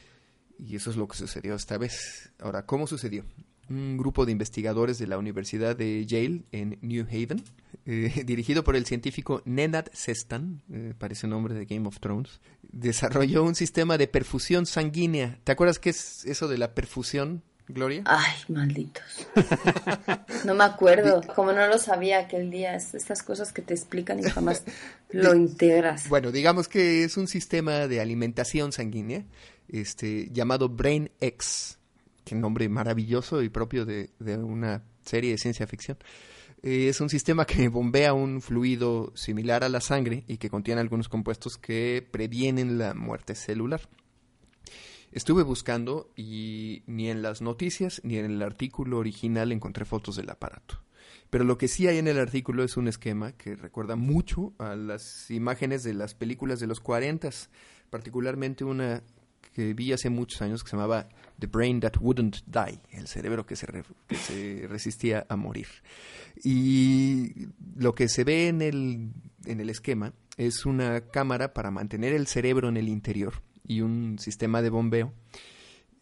[0.58, 2.32] Y eso es lo que sucedió esta vez.
[2.40, 3.24] Ahora, ¿cómo sucedió?
[3.68, 7.42] Un grupo de investigadores de la Universidad de Yale en New Haven,
[7.86, 13.44] eh, dirigido por el científico Nenad Sestan, eh, parece nombre de Game of Thrones, desarrolló
[13.44, 15.38] un sistema de perfusión sanguínea.
[15.44, 18.02] ¿Te acuerdas qué es eso de la perfusión, Gloria?
[18.06, 19.26] Ay, malditos.
[20.44, 21.22] No me acuerdo.
[21.36, 24.64] Como no lo sabía aquel día, es estas cosas que te explican y jamás
[25.10, 26.08] lo integras.
[26.08, 29.24] Bueno, digamos que es un sistema de alimentación sanguínea
[29.68, 31.10] este, llamado Brain
[32.22, 35.98] X, que nombre maravilloso y propio de, de una serie de ciencia ficción.
[36.62, 40.80] Eh, es un sistema que bombea un fluido similar a la sangre y que contiene
[40.80, 43.80] algunos compuestos que previenen la muerte celular.
[45.10, 50.30] Estuve buscando y ni en las noticias ni en el artículo original encontré fotos del
[50.30, 50.82] aparato.
[51.28, 54.76] Pero lo que sí hay en el artículo es un esquema que recuerda mucho a
[54.76, 57.28] las imágenes de las películas de los 40,
[57.90, 59.02] particularmente una
[59.54, 63.44] que vi hace muchos años que se llamaba The Brain That Wouldn't Die, el cerebro
[63.44, 65.66] que se, re- que se resistía a morir.
[66.42, 69.10] Y lo que se ve en el,
[69.44, 74.18] en el esquema es una cámara para mantener el cerebro en el interior y un
[74.18, 75.12] sistema de bombeo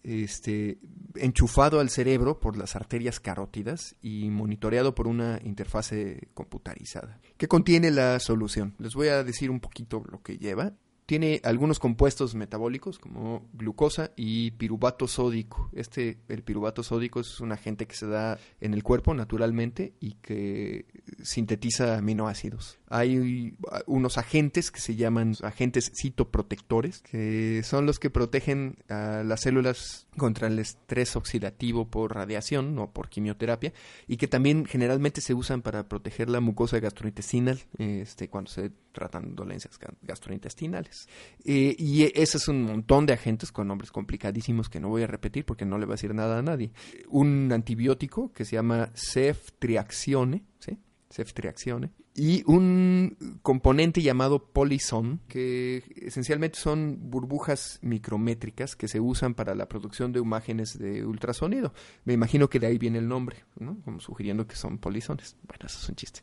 [0.02, 0.78] este,
[1.16, 7.20] enchufado al cerebro por las arterias carótidas y monitoreado por una interfase computarizada.
[7.36, 8.74] ¿Qué contiene la solución?
[8.78, 10.72] Les voy a decir un poquito lo que lleva.
[11.10, 15.68] Tiene algunos compuestos metabólicos como glucosa y piruvato sódico.
[15.72, 20.12] Este, el piruvato sódico es un agente que se da en el cuerpo naturalmente y
[20.22, 20.86] que
[21.20, 22.78] sintetiza aminoácidos.
[22.88, 29.40] Hay unos agentes que se llaman agentes citoprotectores, que son los que protegen a las
[29.40, 33.72] células contra el estrés oxidativo por radiación o por quimioterapia
[34.06, 39.34] y que también generalmente se usan para proteger la mucosa gastrointestinal este, cuando se tratan
[39.34, 41.08] dolencias ga- gastrointestinales.
[41.44, 45.06] Eh, y ese es un montón de agentes con nombres complicadísimos que no voy a
[45.06, 46.72] repetir porque no le va a decir nada a nadie.
[47.08, 50.78] Un antibiótico que se llama ceftriaxione, ¿sí?
[51.10, 59.54] ceftriaxione, y un componente llamado polison, que esencialmente son burbujas micrométricas que se usan para
[59.54, 61.72] la producción de imágenes de ultrasonido.
[62.04, 63.78] Me imagino que de ahí viene el nombre, ¿no?
[64.00, 65.34] sugiriendo que son polisones.
[65.48, 66.20] Bueno, eso es un chiste.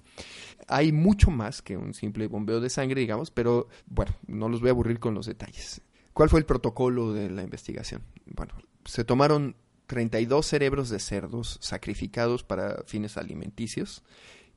[0.68, 4.70] Hay mucho más que un simple bombeo de sangre, digamos, pero bueno, no los voy
[4.70, 5.82] a aburrir con los detalles.
[6.14, 8.04] ¿Cuál fue el protocolo de la investigación?
[8.28, 8.54] Bueno,
[8.86, 9.56] se tomaron
[9.88, 14.04] 32 cerebros de cerdos sacrificados para fines alimenticios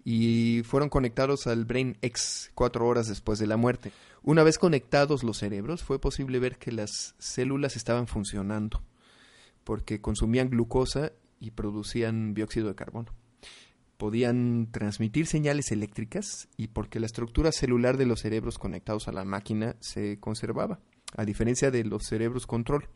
[0.04, 3.92] y fueron conectados al Brain X cuatro horas después de la muerte.
[4.22, 8.82] Una vez conectados los cerebros, fue posible ver que las células estaban funcionando
[9.64, 13.12] porque consumían glucosa y producían dióxido de carbono.
[13.96, 19.24] Podían transmitir señales eléctricas y porque la estructura celular de los cerebros conectados a la
[19.24, 20.80] máquina se conservaba,
[21.16, 22.88] a diferencia de los cerebros control,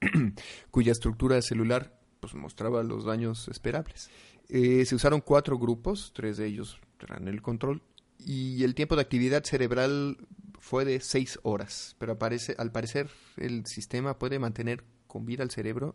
[0.70, 4.10] cuya estructura celular pues, mostraba los daños esperables.
[4.48, 7.82] Eh, se usaron cuatro grupos, tres de ellos eran el control,
[8.18, 10.18] y el tiempo de actividad cerebral
[10.58, 15.50] fue de seis horas, pero aparece, al parecer el sistema puede mantener con vida al
[15.50, 15.94] cerebro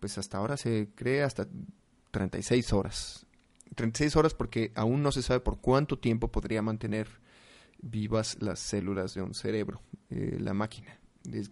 [0.00, 1.46] pues hasta ahora se cree hasta
[2.10, 3.26] 36 horas.
[3.76, 7.06] 36 horas porque aún no se sabe por cuánto tiempo podría mantener
[7.80, 10.98] vivas las células de un cerebro, eh, la máquina.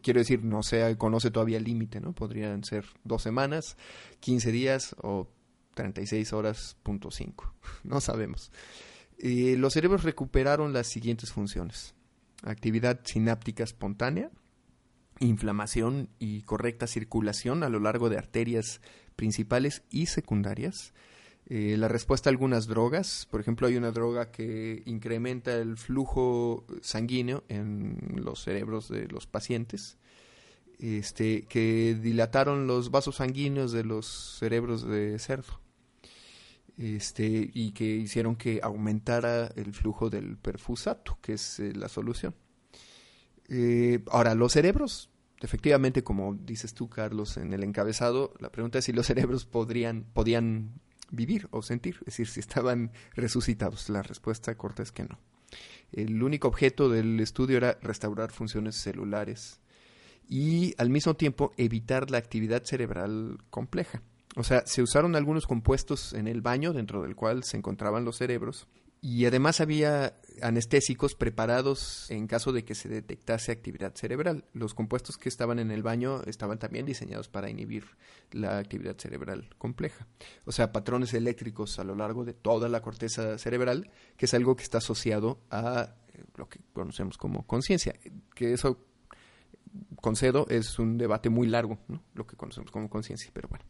[0.02, 2.12] quiero decir, no se conoce todavía el límite, ¿no?
[2.12, 3.76] Podrían ser dos semanas,
[4.20, 5.28] 15 días o
[5.78, 7.54] 36 horas, punto 5.
[7.84, 8.50] No sabemos.
[9.18, 11.94] Eh, los cerebros recuperaron las siguientes funciones.
[12.42, 14.30] Actividad sináptica espontánea,
[15.20, 18.80] inflamación y correcta circulación a lo largo de arterias
[19.14, 20.92] principales y secundarias,
[21.46, 26.66] eh, la respuesta a algunas drogas, por ejemplo, hay una droga que incrementa el flujo
[26.82, 29.96] sanguíneo en los cerebros de los pacientes,
[30.78, 35.60] este, que dilataron los vasos sanguíneos de los cerebros de cerdo,
[36.78, 42.34] este, y que hicieron que aumentara el flujo del perfusato, que es eh, la solución.
[43.48, 45.10] Eh, ahora, los cerebros,
[45.40, 50.04] efectivamente, como dices tú, Carlos, en el encabezado, la pregunta es si los cerebros podrían,
[50.12, 53.88] podían vivir o sentir, es decir, si estaban resucitados.
[53.88, 55.18] La respuesta corta es que no.
[55.90, 59.60] El único objeto del estudio era restaurar funciones celulares
[60.28, 64.02] y al mismo tiempo evitar la actividad cerebral compleja.
[64.38, 68.18] O sea, se usaron algunos compuestos en el baño dentro del cual se encontraban los
[68.18, 68.68] cerebros
[69.00, 74.44] y además había anestésicos preparados en caso de que se detectase actividad cerebral.
[74.52, 77.84] Los compuestos que estaban en el baño estaban también diseñados para inhibir
[78.30, 80.06] la actividad cerebral compleja.
[80.44, 84.54] O sea, patrones eléctricos a lo largo de toda la corteza cerebral, que es algo
[84.54, 87.98] que está asociado a eh, lo que conocemos como conciencia,
[88.36, 88.78] que eso
[90.00, 91.78] concedo es un debate muy largo,
[92.14, 93.64] lo que conocemos como conciencia, pero bueno,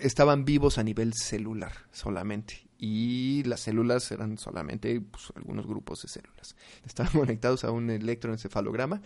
[0.00, 6.08] estaban vivos a nivel celular solamente y las células eran solamente pues, algunos grupos de
[6.08, 6.56] células.
[6.84, 9.00] Estaban conectados a un electroencefalograma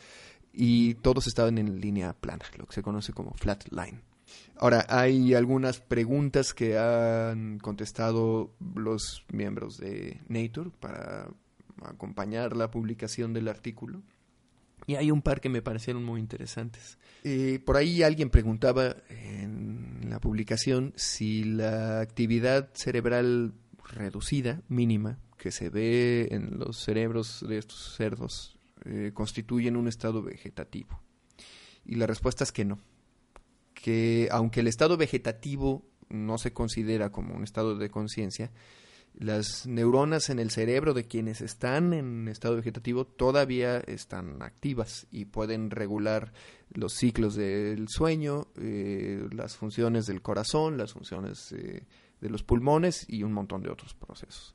[0.52, 4.00] y todos estaban en línea plana, lo que se conoce como flat line.
[4.56, 11.28] Ahora, hay algunas preguntas que han contestado los miembros de Nature para
[11.82, 14.02] acompañar la publicación del artículo.
[14.86, 16.96] Y hay un par que me parecieron muy interesantes.
[17.24, 19.75] Eh, por ahí alguien preguntaba en
[20.10, 27.58] la publicación si la actividad cerebral reducida, mínima, que se ve en los cerebros de
[27.58, 31.00] estos cerdos eh, constituyen un estado vegetativo.
[31.84, 32.78] Y la respuesta es que no.
[33.74, 38.50] Que aunque el estado vegetativo no se considera como un estado de conciencia,
[39.18, 45.24] las neuronas en el cerebro de quienes están en estado vegetativo todavía están activas y
[45.24, 46.32] pueden regular
[46.70, 51.84] los ciclos del sueño, eh, las funciones del corazón, las funciones eh,
[52.20, 54.54] de los pulmones y un montón de otros procesos.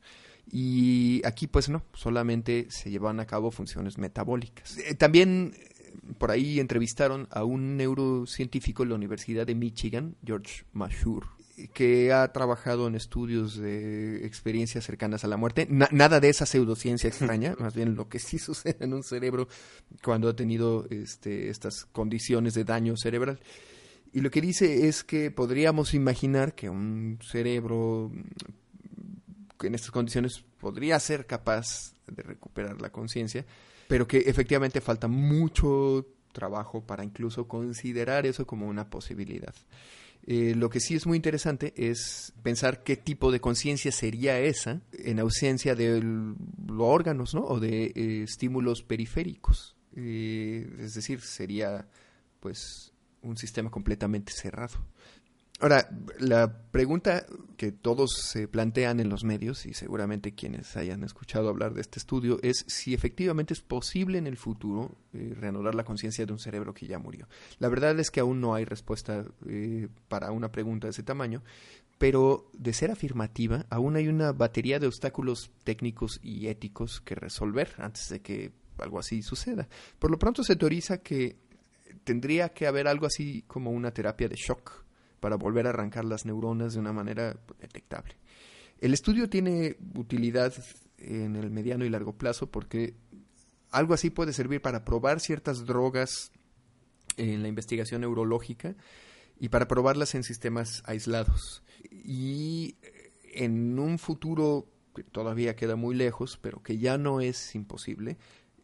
[0.51, 4.77] Y aquí pues no, solamente se llevan a cabo funciones metabólicas.
[4.77, 5.55] Eh, también
[6.19, 11.27] por ahí entrevistaron a un neurocientífico en la Universidad de Michigan, George Mashur,
[11.73, 15.67] que ha trabajado en estudios de experiencias cercanas a la muerte.
[15.69, 19.47] nada de esa pseudociencia extraña, más bien lo que sí sucede en un cerebro
[20.03, 23.39] cuando ha tenido este, estas condiciones de daño cerebral.
[24.13, 28.11] Y lo que dice es que podríamos imaginar que un cerebro
[29.61, 33.45] en estas condiciones podría ser capaz de recuperar la conciencia,
[33.87, 39.53] pero que efectivamente falta mucho trabajo para incluso considerar eso como una posibilidad.
[40.27, 44.81] Eh, lo que sí es muy interesante es pensar qué tipo de conciencia sería esa
[44.91, 46.35] en ausencia de los
[46.79, 47.43] órganos ¿no?
[47.43, 49.75] o de eh, estímulos periféricos.
[49.95, 51.87] Eh, es decir, sería
[52.39, 54.77] pues un sistema completamente cerrado.
[55.61, 61.49] Ahora, la pregunta que todos se plantean en los medios, y seguramente quienes hayan escuchado
[61.49, 65.83] hablar de este estudio, es si efectivamente es posible en el futuro eh, reanudar la
[65.83, 67.27] conciencia de un cerebro que ya murió.
[67.59, 71.43] La verdad es que aún no hay respuesta eh, para una pregunta de ese tamaño,
[71.99, 77.75] pero de ser afirmativa, aún hay una batería de obstáculos técnicos y éticos que resolver
[77.77, 79.67] antes de que algo así suceda.
[79.99, 81.35] Por lo pronto se teoriza que
[82.03, 84.81] tendría que haber algo así como una terapia de shock
[85.21, 88.15] para volver a arrancar las neuronas de una manera detectable.
[88.79, 90.53] El estudio tiene utilidad
[90.97, 92.95] en el mediano y largo plazo porque
[93.69, 96.31] algo así puede servir para probar ciertas drogas
[97.15, 98.75] en la investigación neurológica
[99.39, 101.63] y para probarlas en sistemas aislados.
[101.91, 102.75] Y
[103.33, 108.17] en un futuro que todavía queda muy lejos, pero que ya no es imposible,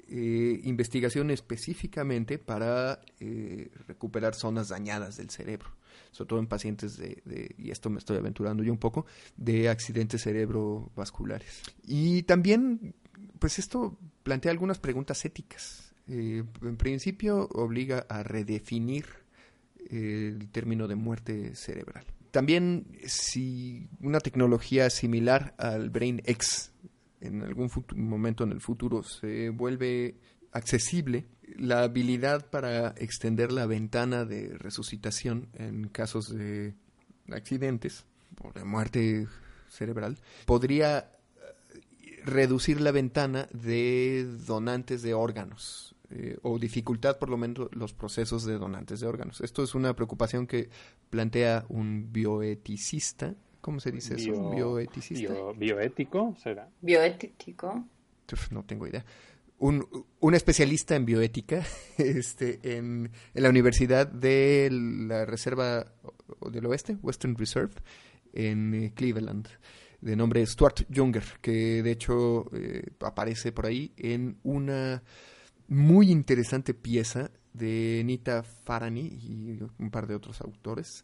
[0.09, 5.77] eh, investigación específicamente para eh, recuperar zonas dañadas del cerebro
[6.17, 10.23] sobre todo en pacientes de, y esto me estoy aventurando yo un poco, de accidentes
[10.23, 11.61] cerebrovasculares.
[11.85, 12.95] Y también,
[13.37, 15.93] pues esto plantea algunas preguntas éticas.
[16.07, 19.05] Eh, en principio obliga a redefinir
[19.91, 22.05] el término de muerte cerebral.
[22.31, 26.71] También si una tecnología similar al Brain X
[27.21, 30.15] en algún momento en el futuro se vuelve
[30.51, 36.73] accesible, la habilidad para extender la ventana de resucitación en casos de
[37.31, 38.05] accidentes
[38.43, 39.27] o de muerte
[39.69, 47.37] cerebral podría eh, reducir la ventana de donantes de órganos eh, o dificultad por lo
[47.37, 49.41] menos los procesos de donantes de órganos.
[49.41, 50.69] Esto es una preocupación que
[51.09, 53.35] plantea un bioeticista.
[53.59, 54.51] ¿Cómo se dice eso?
[54.51, 55.33] Bioeticista.
[55.57, 56.69] bioético, será.
[56.81, 57.85] Bioético.
[58.51, 59.03] no tengo idea.
[59.59, 59.87] Un,
[60.19, 61.65] un, especialista en bioética
[61.97, 65.91] este, en, en, la Universidad de la Reserva
[66.51, 67.73] del Oeste, Western Reserve,
[68.33, 69.47] en eh, Cleveland,
[70.01, 75.01] de nombre Stuart Junger, que de hecho eh, aparece por ahí en una
[75.67, 81.03] muy interesante pieza de Nita Farani y un par de otros autores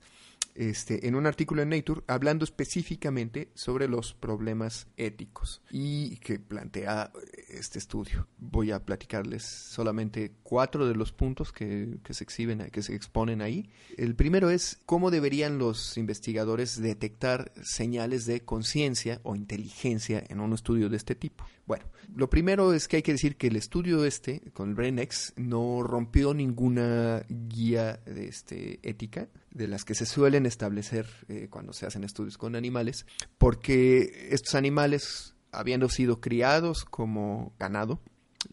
[0.55, 7.11] este, en un artículo en Nature hablando específicamente sobre los problemas éticos y que plantea
[7.49, 8.27] este estudio.
[8.37, 13.41] Voy a platicarles solamente cuatro de los puntos que, que se exhiben, que se exponen
[13.41, 13.69] ahí.
[13.97, 20.53] El primero es cómo deberían los investigadores detectar señales de conciencia o inteligencia en un
[20.53, 21.45] estudio de este tipo.
[21.65, 25.33] Bueno, lo primero es que hay que decir que el estudio este con el BrainX
[25.37, 31.71] no rompió ninguna guía de este, ética de las que se suelen establecer eh, cuando
[31.71, 33.05] se hacen estudios con animales,
[33.37, 38.01] porque estos animales, habiendo sido criados como ganado,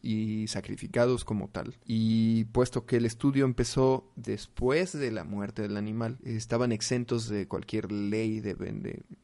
[0.02, 1.76] y sacrificados como tal.
[1.84, 7.48] Y puesto que el estudio empezó después de la muerte del animal, estaban exentos de
[7.48, 8.54] cualquier ley de,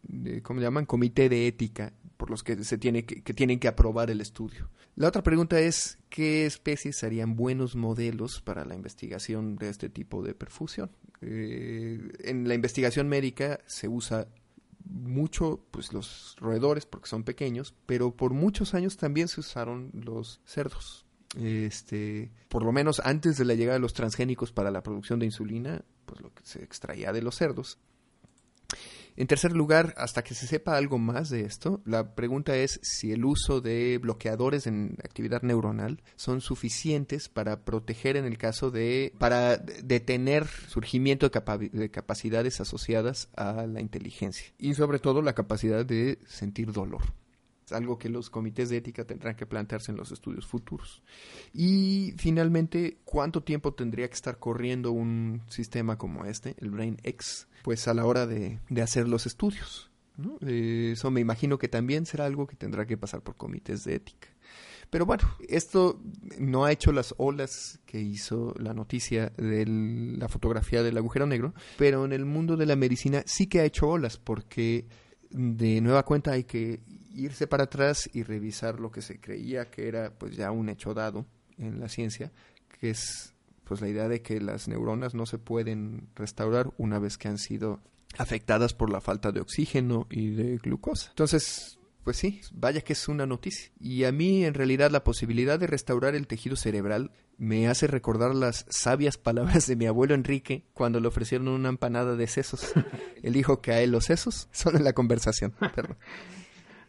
[0.02, 0.86] de, ¿cómo llaman?
[0.86, 4.70] Comité de ética por los que se tiene que, tienen que aprobar el estudio.
[4.94, 10.22] La otra pregunta es qué especies serían buenos modelos para la investigación de este tipo
[10.22, 10.90] de perfusión.
[11.20, 14.28] Eh, en la investigación médica se usa
[14.84, 20.40] mucho pues los roedores porque son pequeños, pero por muchos años también se usaron los
[20.44, 21.04] cerdos.
[21.36, 25.26] Este, por lo menos antes de la llegada de los transgénicos para la producción de
[25.26, 27.78] insulina, pues lo que se extraía de los cerdos.
[29.16, 33.12] En tercer lugar, hasta que se sepa algo más de esto, la pregunta es si
[33.12, 39.14] el uso de bloqueadores en actividad neuronal son suficientes para proteger en el caso de,
[39.18, 45.86] para detener surgimiento de, de capacidades asociadas a la inteligencia y sobre todo la capacidad
[45.86, 47.02] de sentir dolor.
[47.66, 51.02] Es algo que los comités de ética tendrán que plantearse en los estudios futuros.
[51.52, 57.48] Y finalmente, ¿cuánto tiempo tendría que estar corriendo un sistema como este, el Brain X,
[57.64, 59.90] pues a la hora de, hacer los estudios?
[60.42, 63.96] Eh, eso me imagino que también será algo que tendrá que pasar por comités de
[63.96, 64.28] ética.
[64.88, 66.00] Pero bueno, esto
[66.38, 71.52] no ha hecho las olas que hizo la noticia de la fotografía del agujero negro,
[71.76, 74.86] pero en el mundo de la medicina sí que ha hecho olas, porque
[75.30, 76.80] de nueva cuenta hay que
[77.16, 80.94] irse para atrás y revisar lo que se creía que era pues ya un hecho
[80.94, 81.26] dado
[81.58, 82.32] en la ciencia,
[82.78, 87.18] que es pues la idea de que las neuronas no se pueden restaurar una vez
[87.18, 87.80] que han sido
[88.16, 91.08] afectadas por la falta de oxígeno y de glucosa.
[91.10, 93.72] Entonces, pues sí, vaya que es una noticia.
[93.80, 98.34] Y a mí, en realidad, la posibilidad de restaurar el tejido cerebral me hace recordar
[98.34, 102.72] las sabias palabras de mi abuelo Enrique cuando le ofrecieron una empanada de sesos.
[103.22, 105.52] Él dijo que a él los sesos son en la conversación.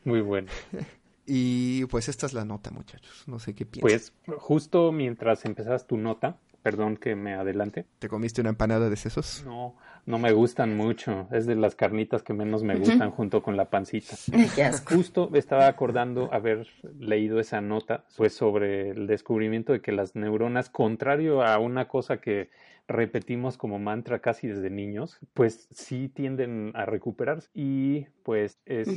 [0.03, 0.47] Muy bueno.
[1.29, 3.25] Y pues esta es la nota, muchachos.
[3.27, 4.13] No sé qué piensas.
[4.25, 7.85] Pues justo mientras empezas tu nota, perdón que me adelante.
[7.99, 9.43] ¿Te comiste una empanada de sesos?
[9.45, 11.27] No, no me gustan mucho.
[11.31, 14.15] Es de las carnitas que menos me gustan junto con la pancita.
[14.89, 20.15] Justo me estaba acordando haber leído esa nota pues sobre el descubrimiento de que las
[20.15, 22.49] neuronas, contrario a una cosa que
[22.87, 27.49] repetimos como mantra casi desde niños, pues sí tienden a recuperarse.
[27.53, 28.87] Y pues es,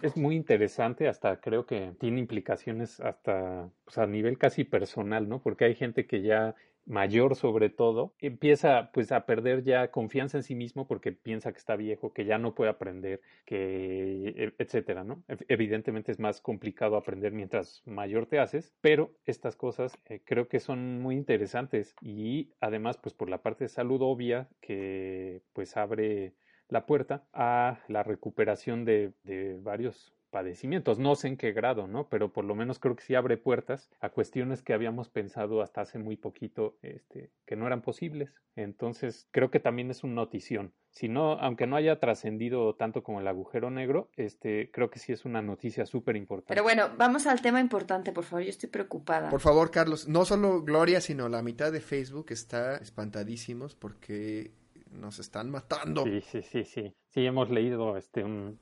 [0.00, 5.40] es, muy interesante, hasta creo que tiene implicaciones hasta pues, a nivel casi personal, ¿no?
[5.40, 6.54] Porque hay gente que ya
[6.84, 11.58] mayor sobre todo, empieza pues a perder ya confianza en sí mismo porque piensa que
[11.58, 15.22] está viejo, que ya no puede aprender, que e, etcétera, ¿no?
[15.48, 20.60] Evidentemente es más complicado aprender mientras mayor te haces, pero estas cosas eh, creo que
[20.60, 26.34] son muy interesantes y además pues por la parte de salud obvia que pues abre
[26.68, 30.98] la puerta a la recuperación de, de varios padecimientos.
[30.98, 32.08] No sé en qué grado, ¿no?
[32.08, 35.82] Pero por lo menos creo que sí abre puertas a cuestiones que habíamos pensado hasta
[35.82, 38.34] hace muy poquito este, que no eran posibles.
[38.56, 40.72] Entonces, creo que también es una notición.
[40.90, 45.12] Si no, aunque no haya trascendido tanto como el agujero negro, este, creo que sí
[45.12, 46.52] es una noticia súper importante.
[46.54, 49.30] Pero bueno, vamos al tema importante, por favor, yo estoy preocupada.
[49.30, 54.52] Por favor, Carlos, no solo Gloria, sino la mitad de Facebook está espantadísimos porque
[54.90, 56.04] nos están matando.
[56.04, 56.94] Sí, sí, sí, sí.
[57.12, 58.58] Sí, hemos leído este un,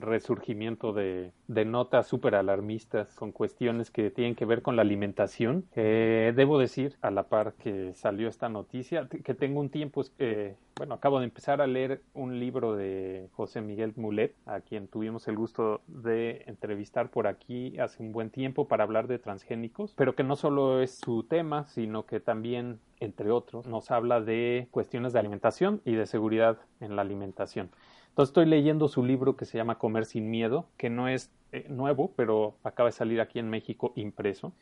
[0.00, 5.66] resurgimiento de, notas súper alarmistas con cuestiones que tienen que ver con la alimentación.
[5.76, 10.56] Eh, debo decir, a la par que salió esta noticia, que tengo un tiempo, eh,
[10.74, 15.28] bueno, acabo de empezar a leer un libro de José Miguel Mulet, a quien tuvimos
[15.28, 20.16] el gusto de entrevistar por aquí hace un buen tiempo para hablar de transgénicos, pero
[20.16, 25.12] que no solo es su tema, sino que también entre otros, nos habla de cuestiones
[25.12, 27.70] de alimentación y de seguridad en la alimentación.
[28.12, 31.64] Entonces estoy leyendo su libro que se llama Comer sin Miedo, que no es eh,
[31.70, 34.52] nuevo, pero acaba de salir aquí en México impreso.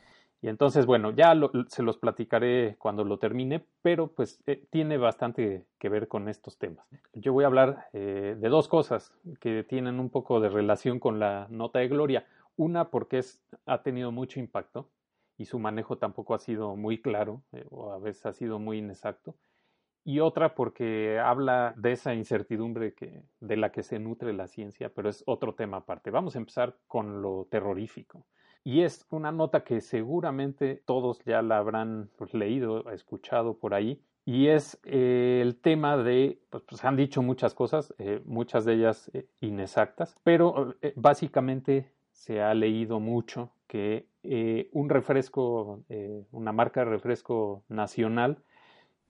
[0.40, 1.34] Y entonces, bueno, ya
[1.66, 6.58] se los platicaré cuando lo termine, pero pues eh, tiene bastante que ver con estos
[6.58, 6.86] temas.
[7.12, 11.18] Yo voy a hablar eh, de dos cosas que tienen un poco de relación con
[11.18, 12.26] la nota de Gloria.
[12.56, 14.88] Una porque es, ha tenido mucho impacto
[15.38, 19.34] y su manejo tampoco ha sido muy claro o a veces ha sido muy inexacto
[20.04, 24.90] y otra porque habla de esa incertidumbre que, de la que se nutre la ciencia,
[24.94, 26.10] pero es otro tema aparte.
[26.10, 28.24] Vamos a empezar con lo terrorífico.
[28.62, 34.02] Y es una nota que seguramente todos ya la habrán pues, leído, escuchado por ahí,
[34.24, 38.74] y es eh, el tema de, pues, pues, han dicho muchas cosas, eh, muchas de
[38.74, 44.08] ellas eh, inexactas, pero básicamente se ha leído mucho que
[44.72, 45.84] un refresco,
[46.32, 48.42] una marca de refresco nacional,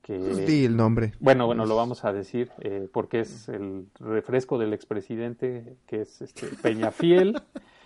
[0.03, 0.17] que,
[0.65, 1.13] el nombre.
[1.21, 6.23] Bueno, bueno, lo vamos a decir eh, porque es el refresco del expresidente que es
[6.23, 7.41] este Peñafiel.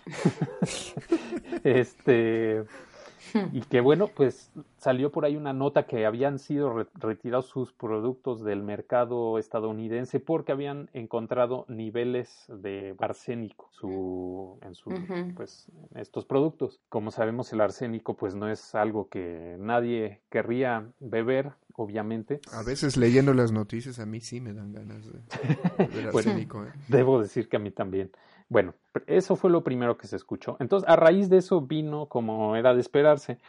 [1.63, 2.65] este
[3.51, 8.43] y que bueno, pues salió por ahí una nota que habían sido retirados sus productos
[8.43, 14.91] del mercado estadounidense porque habían encontrado niveles de arsénico su, en su,
[15.35, 16.79] pues, en estos productos.
[16.89, 22.39] Como sabemos, el arsénico pues no es algo que nadie querría beber, obviamente.
[22.51, 25.19] A veces leyendo las noticias a mí sí me dan ganas de
[25.77, 26.63] beber arsénico.
[26.65, 26.71] ¿eh?
[26.87, 28.11] Debo decir que a mí también.
[28.47, 28.75] Bueno,
[29.07, 30.55] eso fue lo primero que se escuchó.
[30.59, 33.39] Entonces, a raíz de eso vino, como era de esperarse,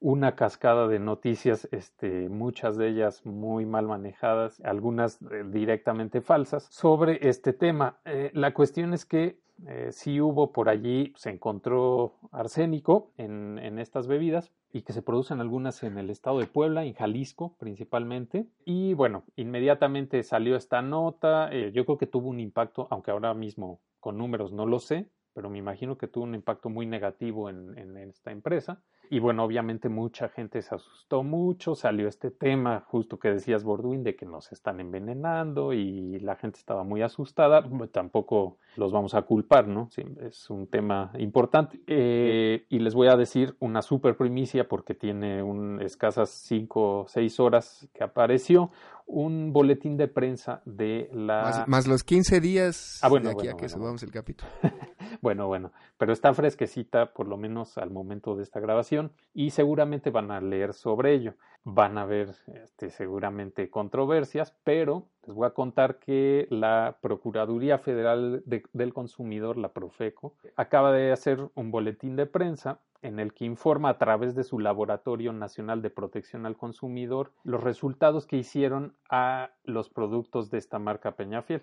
[0.00, 6.64] una cascada de noticias, este, muchas de ellas muy mal manejadas, algunas eh, directamente falsas,
[6.70, 7.98] sobre este tema.
[8.06, 14.06] Eh, la cuestión es que eh, sí hubo por allí, se encontró arsénico en, estas
[14.06, 18.46] bebidas y que se producen algunas en el estado de Puebla, en Jalisco principalmente.
[18.64, 23.80] Y bueno, inmediatamente salió esta nota, yo creo que tuvo un impacto, aunque ahora mismo
[24.00, 27.96] con números no lo sé, pero me imagino que tuvo un impacto muy negativo en
[27.96, 28.82] esta empresa.
[29.12, 34.04] Y bueno, obviamente mucha gente se asustó mucho, salió este tema justo que decías Borduin
[34.04, 39.22] de que nos están envenenando y la gente estaba muy asustada, tampoco los vamos a
[39.22, 39.88] culpar, ¿no?
[40.20, 41.80] es un tema importante.
[41.88, 47.08] Eh, y les voy a decir una super primicia porque tiene un, escasas cinco o
[47.08, 48.70] seis horas que apareció
[49.06, 51.64] un boletín de prensa de la...
[51.66, 54.48] Más, los 15 días ah, bueno, de aquí a que subamos el capítulo.
[55.20, 60.10] bueno, bueno, pero está fresquecita por lo menos al momento de esta grabación y seguramente
[60.10, 61.34] van a leer sobre ello.
[61.62, 68.42] Van a ver este, seguramente controversias, pero les voy a contar que la Procuraduría Federal
[68.46, 73.90] del Consumidor, la Profeco, acaba de hacer un boletín de prensa en el que informa
[73.90, 79.50] a través de su Laboratorio Nacional de Protección al Consumidor los resultados que hicieron a
[79.64, 81.62] los productos de esta marca Peñafiel.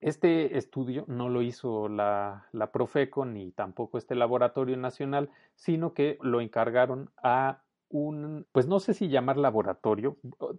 [0.00, 6.18] Este estudio no lo hizo la, la, Profeco ni tampoco este laboratorio nacional, sino que
[6.20, 7.63] lo encargaron a
[8.52, 10.16] pues no sé si llamar laboratorio,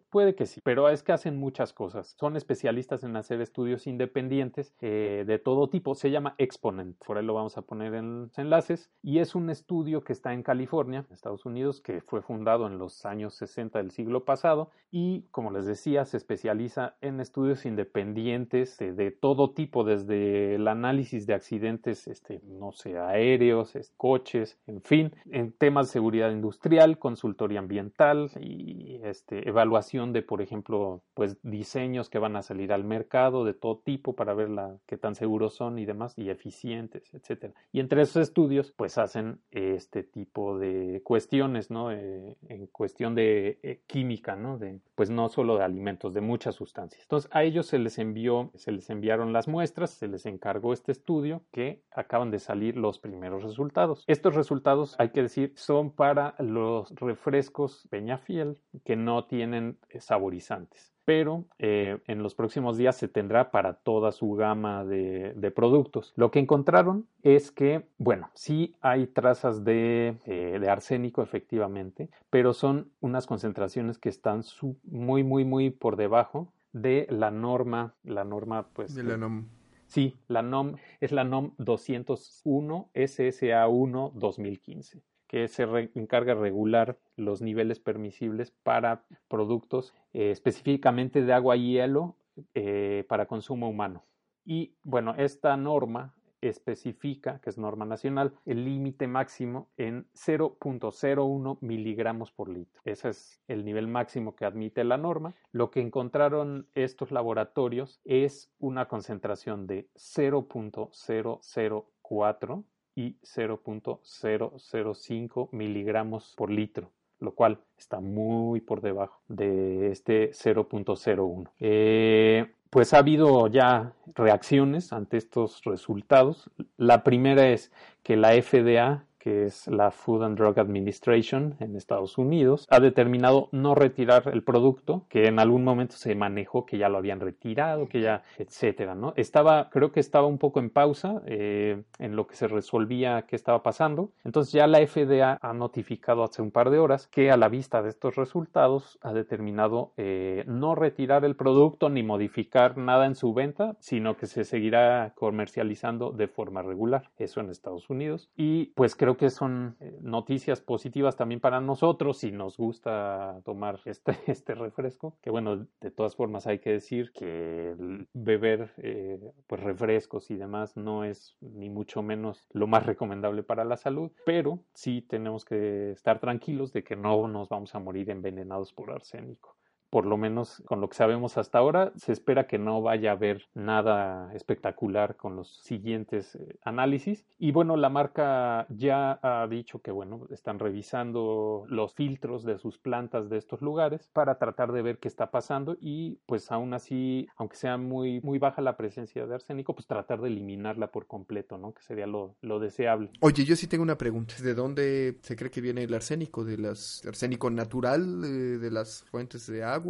[0.09, 2.15] puede que sí, pero es que hacen muchas cosas.
[2.17, 5.95] Son especialistas en hacer estudios independientes eh, de todo tipo.
[5.95, 8.89] Se llama Exponent, por ahí lo vamos a poner en los enlaces.
[9.01, 13.05] Y es un estudio que está en California, Estados Unidos, que fue fundado en los
[13.05, 19.11] años 60 del siglo pasado y, como les decía, se especializa en estudios independientes de,
[19.11, 25.51] todo tipo, desde el análisis de accidentes, este, no sé, aéreos, coches, en fin, en
[25.51, 32.09] temas de seguridad industrial, con consultoría ambiental y este, evaluación de, por ejemplo, pues diseños
[32.09, 35.55] que van a salir al mercado de todo tipo para ver la, qué tan seguros
[35.55, 37.53] son y demás y eficientes, etcétera.
[37.71, 41.93] Y entre esos estudios, pues hacen este tipo de cuestiones, ¿no?
[41.93, 44.57] Eh, en cuestión de eh, química, ¿no?
[44.57, 47.01] De, pues no solo de alimentos, de muchas sustancias.
[47.03, 50.91] Entonces a ellos se les envió, se les enviaron las muestras, se les encargó este
[50.91, 54.03] estudio que acaban de salir los primeros resultados.
[54.07, 60.95] Estos resultados, hay que decir, son para los refrescos Peñafiel que no tienen eh, saborizantes
[61.05, 66.11] pero eh, en los próximos días se tendrá para toda su gama de, productos.
[66.15, 72.53] Lo que encontraron es que, bueno, sí hay trazas de, eh, de arsénico efectivamente, pero
[72.53, 74.43] son unas concentraciones que están
[74.83, 78.95] muy, muy, muy por debajo de la norma, la norma pues...
[78.95, 79.45] De la NOM.
[79.85, 85.63] Sí, la NOM es la NOM 201 SSA1 2015 que se
[85.95, 92.15] encarga de regular los niveles permisibles para productos eh, específicamente de agua y hielo
[92.53, 94.03] eh, para consumo humano.
[94.45, 102.31] Y bueno, esta norma especifica, que es norma nacional, el límite máximo en 0.01 miligramos
[102.31, 102.81] por litro.
[102.85, 105.33] Ese es el nivel máximo que admite la norma.
[105.51, 112.63] Lo que encontraron estos laboratorios es una concentración de 0.004
[112.95, 121.49] y 0.005 miligramos por litro, lo cual está muy por debajo de este 0.01.
[121.59, 126.49] Eh, pues ha habido ya reacciones ante estos resultados.
[126.77, 127.71] La primera es
[128.03, 133.49] que la FDA que es la Food and Drug Administration en Estados Unidos, ha determinado
[133.51, 137.89] no retirar el producto, que en algún momento se manejó que ya lo habían retirado,
[137.89, 139.13] que ya, etcétera, ¿no?
[139.15, 143.35] Estaba, creo que estaba un poco en pausa eh, en lo que se resolvía qué
[143.35, 144.11] estaba pasando.
[144.23, 147.81] Entonces ya la FDA ha notificado hace un par de horas que a la vista
[147.81, 153.33] de estos resultados ha determinado eh, no retirar el producto ni modificar nada en su
[153.33, 157.09] venta, sino que se seguirá comercializando de forma regular.
[157.17, 158.29] Eso en Estados Unidos.
[158.35, 163.79] Y pues creo que son eh, noticias positivas también para nosotros si nos gusta tomar
[163.85, 165.17] este, este refresco.
[165.21, 167.75] Que bueno, de todas formas hay que decir que
[168.13, 173.65] beber eh, pues refrescos y demás no es ni mucho menos lo más recomendable para
[173.65, 178.09] la salud, pero sí tenemos que estar tranquilos de que no nos vamos a morir
[178.09, 179.55] envenenados por arsénico
[179.95, 183.13] por lo menos con lo que sabemos hasta ahora, se espera que no vaya a
[183.13, 187.25] haber nada espectacular con los siguientes eh, análisis.
[187.39, 192.77] Y bueno, la marca ya ha dicho que bueno, están revisando los filtros de sus
[192.77, 197.29] plantas de estos lugares para tratar de ver qué está pasando y pues aún así,
[197.37, 201.57] aunque sea muy, muy baja la presencia de arsénico, pues tratar de eliminarla por completo,
[201.57, 201.73] ¿no?
[201.73, 203.11] Que sería lo, lo deseable.
[203.21, 204.35] Oye, yo sí tengo una pregunta.
[204.43, 206.43] ¿De dónde se cree que viene el arsénico?
[206.43, 208.27] ¿De las arsénico natural eh,
[208.57, 209.84] de las fuentes de agua?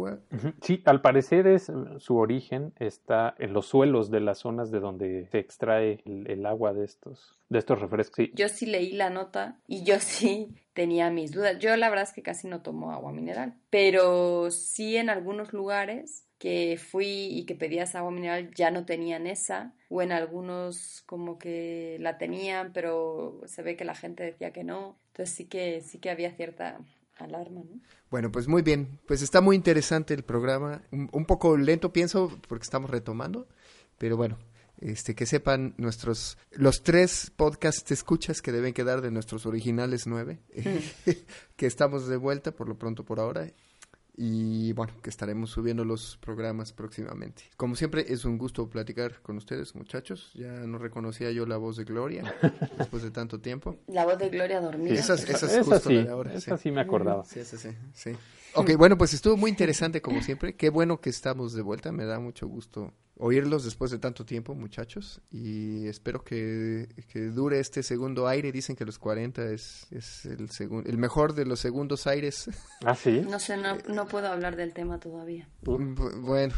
[0.62, 5.26] Sí, al parecer es su origen está en los suelos de las zonas de donde
[5.30, 8.26] se extrae el, agua de estos de estos refrescos.
[8.34, 11.58] Yo sí leí la nota y yo sí tenía mis dudas.
[11.58, 16.26] Yo la verdad es que casi no tomo agua mineral, pero sí en algunos lugares
[16.38, 21.38] que fui y que pedías agua mineral ya no tenían esa o en algunos como
[21.38, 25.80] que la tenían pero se ve que la gente decía que no entonces sí que
[25.80, 26.78] sí que había cierta
[27.16, 27.80] alarma, ¿no?
[28.10, 29.00] Bueno, pues muy bien.
[29.06, 30.82] Pues está muy interesante el programa.
[30.90, 33.48] Un, poco lento, pienso, porque estamos retomando.
[33.98, 34.38] Pero bueno,
[34.78, 40.40] este, que sepan nuestros, los tres podcasts escuchas que deben quedar de nuestros originales nueve,
[41.56, 43.48] que estamos de vuelta por lo pronto por ahora
[44.16, 47.44] y bueno, que estaremos subiendo los programas próximamente.
[47.56, 50.32] Como siempre, es un gusto platicar con ustedes, muchachos.
[50.34, 52.34] Ya no reconocía yo la voz de Gloria
[52.78, 53.76] después de tanto tiempo.
[53.88, 54.94] La voz de Gloria dormida.
[54.94, 56.32] Esa, esa es justo sí, la hora.
[56.32, 56.70] Esa sí.
[56.70, 57.24] me acordaba.
[57.24, 58.12] Sí, sí, sí, sí.
[58.54, 60.54] Ok, bueno, pues estuvo muy interesante como siempre.
[60.54, 61.92] Qué bueno que estamos de vuelta.
[61.92, 65.20] Me da mucho gusto oírlos después de tanto tiempo, muchachos.
[65.30, 66.88] Y espero que,
[67.32, 68.52] dure este segundo aire.
[68.52, 72.50] Dicen que los 40 es, es el, segundo el mejor de los segundos aires.
[72.84, 73.22] ¿Ah, sí?
[73.28, 75.48] No sé, no, no puedo hablar del tema todavía.
[75.62, 76.54] Bueno,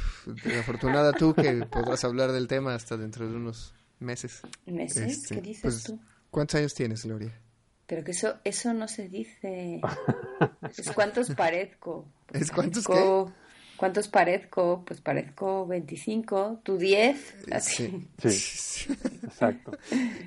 [0.59, 4.43] afortunada tú que podrás hablar del tema hasta dentro de unos meses.
[4.67, 5.27] ¿Meses?
[5.29, 6.01] ¿Qué este, dices pues, tú?
[6.31, 7.41] ¿Cuántos años tienes, Gloria?
[7.87, 9.81] Pero que eso, eso no se dice.
[10.77, 12.07] es cuántos parezco.
[12.33, 13.33] ¿Es cuántos qué?
[13.79, 14.83] ¿Cuántos parezco?
[14.85, 18.09] Pues parezco 25, tú 10, así.
[18.19, 19.71] Sí, exacto.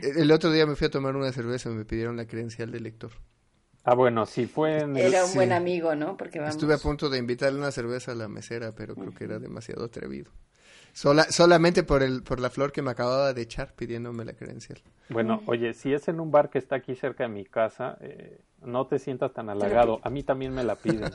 [0.02, 2.80] El otro día me fui a tomar una cerveza y me pidieron la credencial de
[2.80, 3.12] lector.
[3.84, 6.16] Ah, bueno, sí fue en Era un buen amigo, ¿no?
[6.16, 6.56] Porque vamos...
[6.56, 9.84] Estuve a punto de invitarle una cerveza a la mesera, pero creo que era demasiado
[9.84, 10.32] atrevido.
[10.94, 14.80] Sola, solamente por, el, por la flor que me acababa de echar pidiéndome la credencial.
[15.10, 18.42] Bueno, oye, si es en un bar que está aquí cerca de mi casa, eh,
[18.64, 20.00] no te sientas tan halagado.
[20.04, 21.12] A mí también me la piden.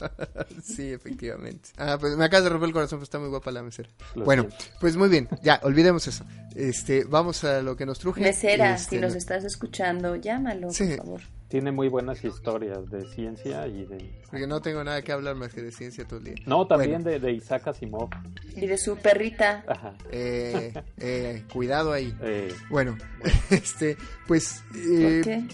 [0.62, 1.70] sí, efectivamente.
[1.76, 3.88] Ah, pues me acabas de romper el corazón, pues está muy guapa la mesera.
[4.14, 4.64] Lo bueno, siento.
[4.80, 6.24] pues muy bien, ya, olvidemos eso.
[6.54, 8.20] Este, vamos a lo que nos truje.
[8.20, 10.86] Mesera, Este, si nos estás escuchando, llámalo, Sí.
[10.88, 11.20] por favor.
[11.52, 14.10] Tiene muy buenas historias de ciencia y de...
[14.30, 16.34] Porque no tengo nada que hablar más que de ciencia todo el día.
[16.46, 18.08] No, también Bueno, de, de Isaac Asimov.
[18.56, 19.62] Y de su perrita.
[19.68, 19.92] Ajá.
[20.10, 22.16] eh, eh, cuidado ahí.
[22.22, 22.96] Eh, Bueno,
[23.50, 24.64] este, pues...
[24.74, 25.44] eh, ¿Por qué?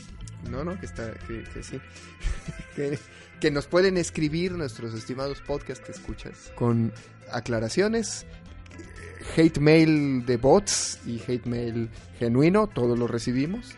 [0.49, 1.81] No, no, que está, que, que sí.
[2.77, 2.97] que,
[3.41, 6.93] que nos pueden escribir nuestros estimados podcast que escuchas con
[7.33, 8.25] aclaraciones,
[9.37, 11.91] hate mail de bots y hate mail
[12.21, 13.75] genuino, todos lo recibimos.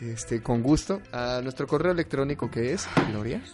[0.00, 3.42] Este, con gusto, a nuestro correo electrónico que es Gloria.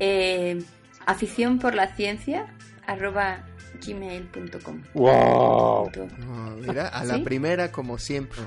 [0.00, 0.62] Eh,
[1.04, 2.46] afición por la ciencia,
[2.86, 3.44] arroba
[3.86, 4.82] gmail.com.
[4.94, 5.92] ¡Wow!
[5.92, 6.08] Punto.
[6.26, 7.22] Oh, mira, a la ¿Sí?
[7.22, 8.40] primera como siempre.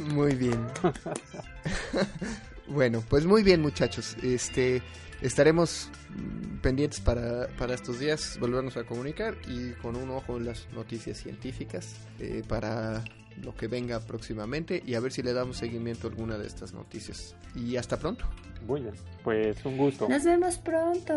[0.12, 0.66] Muy bien.
[2.66, 4.16] bueno, pues muy bien muchachos.
[4.22, 4.82] Este
[5.20, 10.46] estaremos mm, pendientes para, para estos días, volvernos a comunicar y con un ojo en
[10.46, 13.04] las noticias científicas eh, para
[13.42, 16.72] lo que venga próximamente y a ver si le damos seguimiento a alguna de estas
[16.72, 17.34] noticias.
[17.54, 18.24] Y hasta pronto.
[18.66, 18.94] Muy bien.
[19.22, 20.08] Pues un gusto.
[20.08, 21.14] Nos vemos pronto.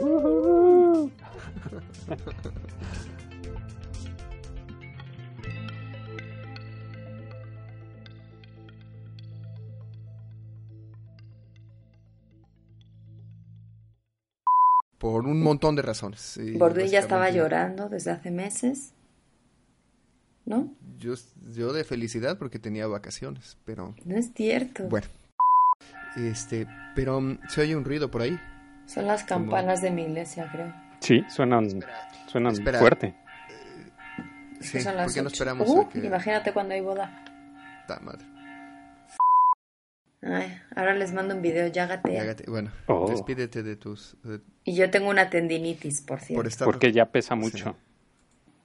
[0.00, 1.10] Uh.
[15.12, 16.36] Por un montón de razones.
[16.36, 18.92] eh, Borduin ya estaba llorando desde hace meses.
[20.44, 20.72] ¿No?
[20.98, 21.14] Yo,
[21.52, 24.84] yo de felicidad porque tenía vacaciones, pero No es cierto.
[24.88, 25.06] Bueno,
[26.16, 28.36] este, pero mm, se oye un ruido por ahí.
[28.86, 30.72] Son las campanas de mi iglesia, creo.
[31.00, 31.68] Sí, suenan,
[32.26, 32.78] suenan Espera.
[32.80, 33.14] fuerte.
[34.60, 37.24] Es Sí, son ¿por las qué no esperamos Uh, a que Imagínate cuando hay boda.
[37.86, 38.24] Ta madre.
[40.28, 42.22] Ay, ahora les mando un video, ya gatea.
[42.22, 43.08] Hágate- Bueno, Oh.
[43.08, 46.34] despídete de tus de- Y yo tengo una tendinitis, por cierto.
[46.42, 47.76] por estar Porque ya pesa mucho.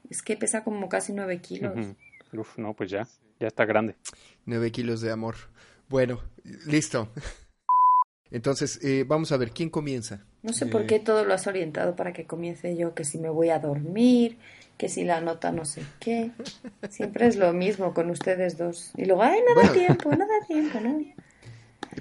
[0.09, 1.73] Es que pesa como casi nueve kilos.
[1.77, 2.41] Ujú.
[2.41, 3.07] Uf, no, pues ya.
[3.39, 3.95] Ya está grande.
[4.45, 5.35] nueve kilos de amor.
[5.87, 6.21] Bueno,
[6.65, 7.09] listo.
[8.31, 10.25] Entonces, eh, vamos a ver, ¿quién comienza?
[10.41, 13.17] No sé por Eh, qué todo lo has orientado para que comience yo, que si
[13.19, 14.39] me voy a dormir,
[14.77, 16.31] que si la nota no sé qué.
[16.89, 18.91] Siempre es lo mismo con ustedes dos.
[18.95, 19.73] Y luego, ay, no da Bueno.
[19.73, 20.97] tiempo, no da tiempo, ¿no?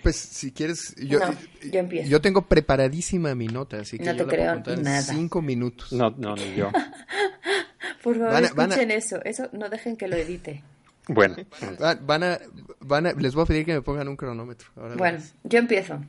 [0.03, 1.33] Pues si quieres, yo, No,
[1.71, 2.09] yo empiezo.
[2.09, 5.03] yo tengo preparadísima mi nota, así que No yo te la puedo creo en nada.
[5.03, 5.93] cinco minutos.
[5.93, 6.71] No, no, ni yo.
[8.03, 9.23] Por favor, Van a- van a- escuchen eso.
[9.25, 10.63] Eso no dejen que lo edite.
[11.09, 11.37] Bueno,
[11.83, 12.39] Va- Van a,
[12.81, 14.69] van a, les voy a pedir que me pongan un cronómetro.
[14.77, 16.01] Ahora Bueno, yo empiezo.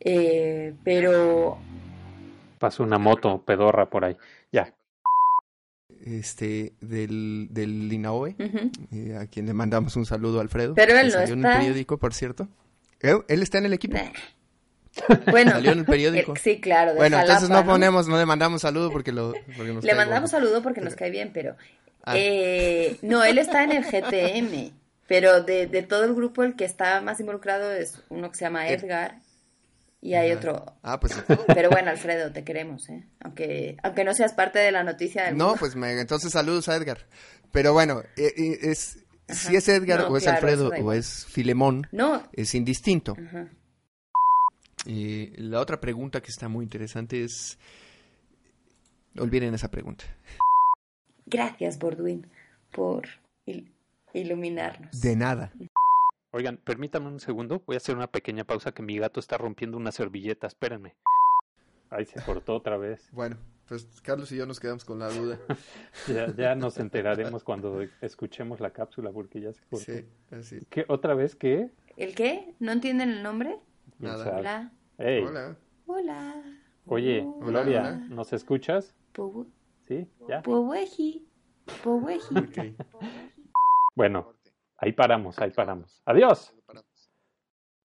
[0.00, 1.58] Eh, pero
[2.58, 4.16] pasó una moto pedorra por ahí.
[4.50, 4.74] Ya.
[6.04, 8.70] Este, del, del Inaoe, ujú.
[8.90, 10.74] eh, a quien le mandamos un saludo a Alfredo.
[10.74, 11.52] Pero él no salió en está.
[11.52, 12.48] el periódico, por cierto.
[13.02, 13.18] ¿Eh?
[13.28, 13.98] Él está en el equipo.
[15.30, 16.34] Bueno, Salió en el periódico.
[16.34, 16.90] eh, sí, claro.
[16.92, 20.30] de Bueno, entonces no ponemos, no le mandamos saludo porque lo porque nos Le mandamos
[20.30, 20.44] gordo.
[20.44, 21.56] saludo porque nos cae bien, pero...
[22.04, 22.12] Ah.
[22.16, 24.72] eh, no, él está en el GTM,
[25.06, 28.44] pero de, de todo el grupo el que está más involucrado es uno que se
[28.44, 29.18] llama Edgar
[30.02, 30.76] y hay otro...
[30.82, 31.14] Ah, pues
[31.54, 33.06] Pero bueno, Alfredo, te queremos, ¿eh?
[33.20, 35.60] Aunque, aunque no seas parte de la noticia del no, mundo.
[35.60, 37.06] pues me, entonces saludos a Edgar.
[37.50, 38.74] Pero bueno, eh,
[39.32, 42.22] eh, si es Edgar No, o es claro, Alfredo o es Filemón, No.
[42.32, 43.14] es indistinto.
[43.26, 43.48] Ajá.
[44.86, 47.58] Y la otra pregunta que está muy interesante es
[49.18, 50.04] olviden esa pregunta.
[51.26, 52.26] Gracias, Borduin,
[52.72, 53.06] por
[53.46, 53.72] il-
[54.12, 55.00] iluminarnos.
[55.00, 55.52] De nada.
[56.32, 57.62] Oigan, permítanme un segundo.
[57.66, 60.46] Voy a hacer una pequeña pausa que mi gato está rompiendo una servilleta.
[60.46, 60.94] Espérenme.
[61.90, 63.06] Ay, se cortó otra vez.
[63.12, 63.36] Bueno,
[63.68, 65.38] pues Carlos y yo nos quedamos con la duda.
[66.08, 69.84] Ya, ya nos enteraremos cuando escuchemos la cápsula porque ya se cortó.
[69.92, 70.58] Sí, así.
[70.70, 71.70] ¿Qué, ¿Otra vez qué?
[71.96, 72.54] ¿El qué?
[72.58, 73.58] ¿No entienden el nombre?
[73.98, 74.38] ¿Quién Nada.
[74.38, 74.72] Hola.
[74.98, 75.56] Hola.
[75.86, 76.34] Hola.
[76.86, 77.46] Oye, Hola.
[77.46, 77.96] Gloria, hola.
[78.08, 78.94] ¿nos escuchas?
[79.14, 79.46] Powe-
[79.86, 80.08] ¿Sí?
[80.28, 80.42] ¿Ya?
[80.42, 81.26] Poweji.
[81.84, 82.58] Ok.
[83.94, 84.34] Bueno,
[84.78, 86.02] ahí paramos, ahí paramos.
[86.06, 86.54] Adiós.